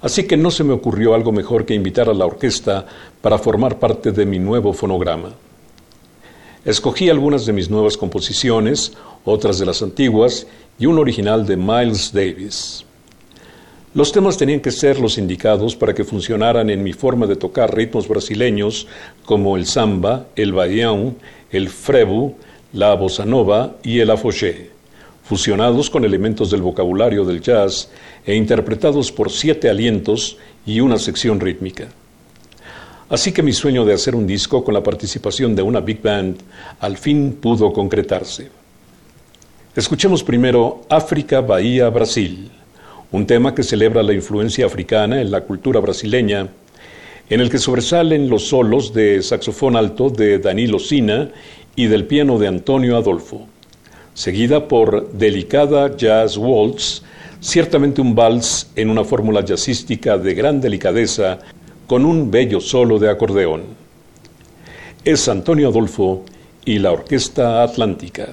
Así 0.00 0.26
que 0.26 0.38
no 0.38 0.50
se 0.50 0.64
me 0.64 0.72
ocurrió 0.72 1.12
algo 1.12 1.32
mejor 1.32 1.66
que 1.66 1.74
invitar 1.74 2.08
a 2.08 2.14
la 2.14 2.24
orquesta 2.24 2.86
para 3.20 3.36
formar 3.36 3.78
parte 3.78 4.10
de 4.10 4.24
mi 4.24 4.38
nuevo 4.38 4.72
fonograma. 4.72 5.34
Escogí 6.64 7.10
algunas 7.10 7.44
de 7.44 7.52
mis 7.52 7.68
nuevas 7.68 7.98
composiciones, 7.98 8.94
otras 9.26 9.58
de 9.58 9.66
las 9.66 9.82
antiguas 9.82 10.46
y 10.78 10.86
un 10.86 10.98
original 10.98 11.44
de 11.44 11.58
Miles 11.58 12.10
Davis. 12.14 12.82
Los 13.92 14.12
temas 14.12 14.38
tenían 14.38 14.60
que 14.60 14.70
ser 14.70 14.98
los 14.98 15.18
indicados 15.18 15.76
para 15.76 15.92
que 15.92 16.04
funcionaran 16.04 16.70
en 16.70 16.82
mi 16.82 16.94
forma 16.94 17.26
de 17.26 17.36
tocar 17.36 17.76
ritmos 17.76 18.08
brasileños 18.08 18.86
como 19.26 19.58
el 19.58 19.66
samba, 19.66 20.28
el 20.36 20.54
baião, 20.54 21.16
el 21.50 21.68
frevo, 21.68 22.34
la 22.72 22.94
bossa 22.94 23.24
nova 23.24 23.76
y 23.82 23.98
el 24.00 24.10
afoxé, 24.10 24.70
fusionados 25.24 25.90
con 25.90 26.04
elementos 26.04 26.50
del 26.50 26.62
vocabulario 26.62 27.24
del 27.24 27.40
jazz 27.40 27.88
e 28.24 28.34
interpretados 28.34 29.10
por 29.10 29.30
siete 29.30 29.68
alientos 29.68 30.36
y 30.66 30.80
una 30.80 30.98
sección 30.98 31.40
rítmica. 31.40 31.88
Así 33.08 33.32
que 33.32 33.42
mi 33.42 33.52
sueño 33.52 33.84
de 33.84 33.94
hacer 33.94 34.14
un 34.14 34.26
disco 34.26 34.62
con 34.62 34.74
la 34.74 34.82
participación 34.82 35.54
de 35.56 35.62
una 35.62 35.80
big 35.80 36.00
band 36.00 36.36
al 36.78 36.96
fin 36.96 37.38
pudo 37.40 37.72
concretarse. 37.72 38.50
Escuchemos 39.74 40.22
primero 40.22 40.82
África, 40.88 41.40
Bahía, 41.40 41.88
Brasil 41.90 42.50
un 43.12 43.26
tema 43.26 43.54
que 43.54 43.62
celebra 43.62 44.02
la 44.02 44.12
influencia 44.12 44.66
africana 44.66 45.20
en 45.20 45.30
la 45.30 45.42
cultura 45.42 45.80
brasileña, 45.80 46.48
en 47.28 47.40
el 47.40 47.50
que 47.50 47.58
sobresalen 47.58 48.28
los 48.28 48.48
solos 48.48 48.92
de 48.92 49.22
saxofón 49.22 49.76
alto 49.76 50.10
de 50.10 50.38
Danilo 50.38 50.78
Sina 50.78 51.30
y 51.76 51.86
del 51.86 52.06
piano 52.06 52.38
de 52.38 52.48
Antonio 52.48 52.96
Adolfo, 52.96 53.46
seguida 54.14 54.68
por 54.68 55.12
Delicada 55.12 55.96
Jazz 55.96 56.36
Waltz, 56.36 57.02
ciertamente 57.40 58.00
un 58.00 58.14
vals 58.14 58.70
en 58.76 58.90
una 58.90 59.04
fórmula 59.04 59.44
jazzística 59.44 60.18
de 60.18 60.34
gran 60.34 60.60
delicadeza 60.60 61.38
con 61.86 62.04
un 62.04 62.30
bello 62.30 62.60
solo 62.60 62.98
de 62.98 63.10
acordeón. 63.10 63.62
Es 65.04 65.28
Antonio 65.28 65.68
Adolfo 65.68 66.24
y 66.64 66.78
la 66.78 66.92
Orquesta 66.92 67.62
Atlántica. 67.62 68.28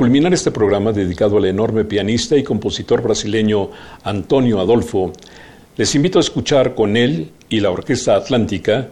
Culminar 0.00 0.32
este 0.32 0.50
programa 0.50 0.92
dedicado 0.92 1.36
al 1.36 1.44
enorme 1.44 1.84
pianista 1.84 2.34
y 2.34 2.42
compositor 2.42 3.02
brasileño 3.02 3.68
Antonio 4.02 4.58
Adolfo, 4.58 5.12
les 5.76 5.94
invito 5.94 6.18
a 6.18 6.22
escuchar 6.22 6.74
con 6.74 6.96
él 6.96 7.32
y 7.50 7.60
la 7.60 7.70
Orquesta 7.70 8.16
Atlántica 8.16 8.88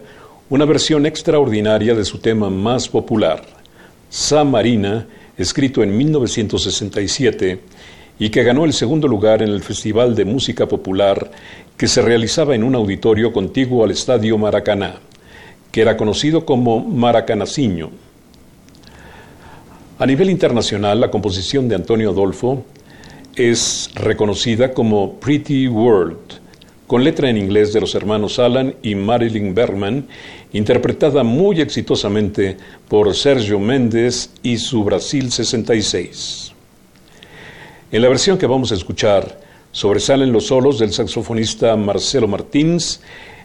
una 0.51 0.65
versión 0.65 1.07
extraordinaria 1.07 1.95
de 1.95 2.05
su 2.05 2.19
tema 2.19 2.51
más 2.51 2.87
popular, 2.87 3.41
Sa 4.07 4.43
Marina, 4.43 5.07
escrito 5.35 5.81
en 5.81 5.97
1967 5.97 7.59
y 8.19 8.29
que 8.29 8.43
ganó 8.43 8.63
el 8.63 8.73
segundo 8.73 9.07
lugar 9.07 9.41
en 9.41 9.49
el 9.49 9.63
Festival 9.63 10.13
de 10.13 10.25
Música 10.25 10.67
Popular 10.67 11.31
que 11.75 11.87
se 11.87 12.03
realizaba 12.03 12.53
en 12.53 12.63
un 12.63 12.75
auditorio 12.75 13.33
contiguo 13.33 13.83
al 13.83 13.89
Estadio 13.89 14.37
Maracaná, 14.37 14.97
que 15.71 15.81
era 15.81 15.97
conocido 15.97 16.45
como 16.45 16.81
Maracanaciño. 16.81 18.08
A 19.99 20.05
nivel 20.05 20.29
internacional, 20.29 21.01
la 21.01 21.11
composición 21.11 21.67
de 21.67 21.75
Antonio 21.75 22.11
Adolfo 22.11 22.63
es 23.35 23.89
reconocida 23.95 24.73
como 24.73 25.19
Pretty 25.19 25.67
World, 25.67 26.39
con 26.87 27.03
letra 27.03 27.29
en 27.29 27.37
inglés 27.37 27.73
de 27.73 27.81
los 27.81 27.93
hermanos 27.95 28.39
Alan 28.39 28.75
y 28.81 28.95
Marilyn 28.95 29.53
Bergman, 29.53 30.07
interpretada 30.53 31.23
muy 31.23 31.59
exitosamente 31.59 32.55
por 32.87 33.13
Sergio 33.13 33.59
Méndez 33.59 34.29
y 34.41 34.57
su 34.57 34.85
Brasil 34.85 35.33
66. 35.33 36.53
En 37.91 38.01
la 38.01 38.07
versión 38.07 38.37
que 38.37 38.47
vamos 38.47 38.71
a 38.71 38.75
escuchar, 38.75 39.37
Sobresalen 39.71 40.31
los 40.31 40.47
solos 40.47 40.79
del 40.79 40.93
saxofonista 40.93 41.75
Marcelo 41.75 42.27
Martins, 42.27 43.01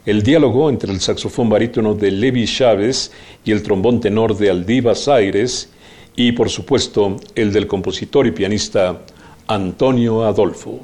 el 0.07 0.23
diálogo 0.23 0.71
entre 0.71 0.91
el 0.91 1.01
saxofón 1.01 1.51
barítono 1.51 1.95
de 1.95 2.11
Levi 2.11 2.47
Chávez 2.47 3.13
y 3.45 3.53
el 3.53 3.63
trombón 3.63 4.01
tenor 4.01 4.37
de 4.37 4.51
Aldivas 4.51 5.07
Aires, 5.07 5.69
y 6.17 6.33
por 6.33 6.49
supuesto 6.49 7.17
el 7.35 7.53
del 7.53 7.67
compositor 7.67 8.27
y 8.27 8.33
pianista 8.33 9.03
Antonio 9.47 10.25
Adolfo. 10.25 10.81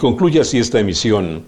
Concluye 0.00 0.40
así 0.40 0.58
esta 0.58 0.80
emisión, 0.80 1.44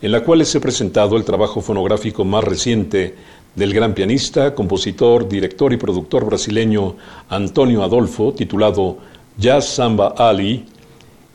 en 0.00 0.12
la 0.12 0.24
cual 0.24 0.44
se 0.46 0.58
ha 0.58 0.60
presentado 0.60 1.16
el 1.16 1.24
trabajo 1.24 1.60
fonográfico 1.60 2.24
más 2.24 2.42
reciente 2.42 3.14
del 3.54 3.74
gran 3.74 3.92
pianista, 3.92 4.54
compositor, 4.54 5.28
director 5.28 5.72
y 5.72 5.76
productor 5.76 6.24
brasileño 6.24 6.96
Antonio 7.28 7.84
Adolfo, 7.84 8.32
titulado 8.32 8.96
Jazz 9.36 9.68
Samba 9.68 10.14
Ali, 10.16 10.64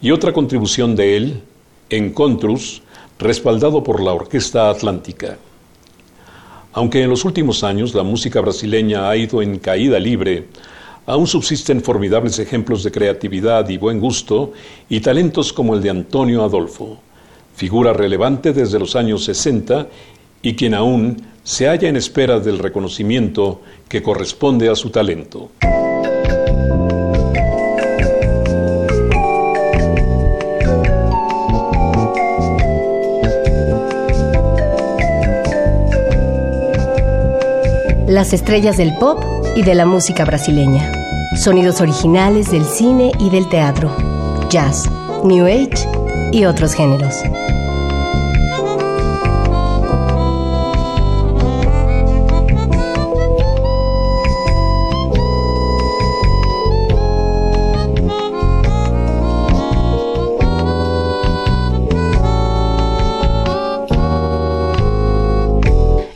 y 0.01 0.11
otra 0.11 0.33
contribución 0.33 0.95
de 0.95 1.15
él, 1.15 1.43
Encontrus, 1.89 2.81
respaldado 3.19 3.83
por 3.83 4.01
la 4.01 4.13
Orquesta 4.13 4.69
Atlántica. 4.69 5.37
Aunque 6.73 7.03
en 7.03 7.09
los 7.09 7.23
últimos 7.23 7.63
años 7.63 7.93
la 7.93 8.03
música 8.03 8.41
brasileña 8.41 9.09
ha 9.09 9.15
ido 9.15 9.41
en 9.41 9.59
caída 9.59 9.99
libre, 9.99 10.47
aún 11.07 11.25
subsisten 11.25 11.81
formidables 11.81 12.37
ejemplos 12.37 12.83
de 12.83 12.91
creatividad 12.91 13.67
y 13.69 13.77
buen 13.77 13.99
gusto 13.99 14.51
y 14.89 14.99
talentos 14.99 15.53
como 15.53 15.73
el 15.73 15.81
de 15.81 15.89
Antonio 15.89 16.43
Adolfo, 16.43 16.99
figura 17.55 17.93
relevante 17.93 18.53
desde 18.53 18.77
los 18.77 18.95
años 18.95 19.23
60 19.23 19.87
y 20.41 20.53
quien 20.53 20.73
aún 20.73 21.17
se 21.43 21.67
halla 21.67 21.87
en 21.87 21.95
espera 21.95 22.39
del 22.41 22.59
reconocimiento 22.59 23.61
que 23.87 24.03
corresponde 24.03 24.69
a 24.69 24.75
su 24.75 24.89
talento. 24.89 25.49
Las 38.07 38.33
estrellas 38.33 38.77
del 38.77 38.93
pop 38.97 39.23
y 39.55 39.63
de 39.63 39.75
la 39.75 39.85
música 39.85 40.25
brasileña. 40.25 40.96
Sonidos 41.35 41.81
originales 41.81 42.51
del 42.51 42.63
cine 42.65 43.11
y 43.19 43.29
del 43.29 43.47
teatro. 43.49 43.95
Jazz, 44.49 44.89
New 45.23 45.45
Age 45.45 45.87
y 46.31 46.45
otros 46.45 46.73
géneros. 46.73 47.13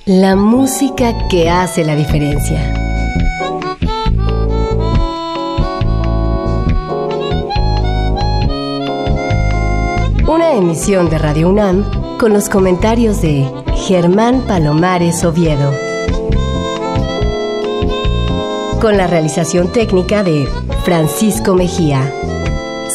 La 0.06 0.36
música 0.36 1.28
que 1.30 1.50
hace 1.50 1.84
la 1.84 1.96
diferencia. 1.96 2.81
Una 10.32 10.54
emisión 10.54 11.10
de 11.10 11.18
Radio 11.18 11.50
UNAM 11.50 11.84
con 12.18 12.32
los 12.32 12.48
comentarios 12.48 13.22
de 13.22 13.46
Germán 13.76 14.40
Palomares 14.48 15.26
Oviedo. 15.26 15.74
Con 18.80 18.96
la 18.96 19.08
realización 19.08 19.74
técnica 19.74 20.24
de 20.24 20.48
Francisco 20.86 21.54
Mejía. 21.54 22.10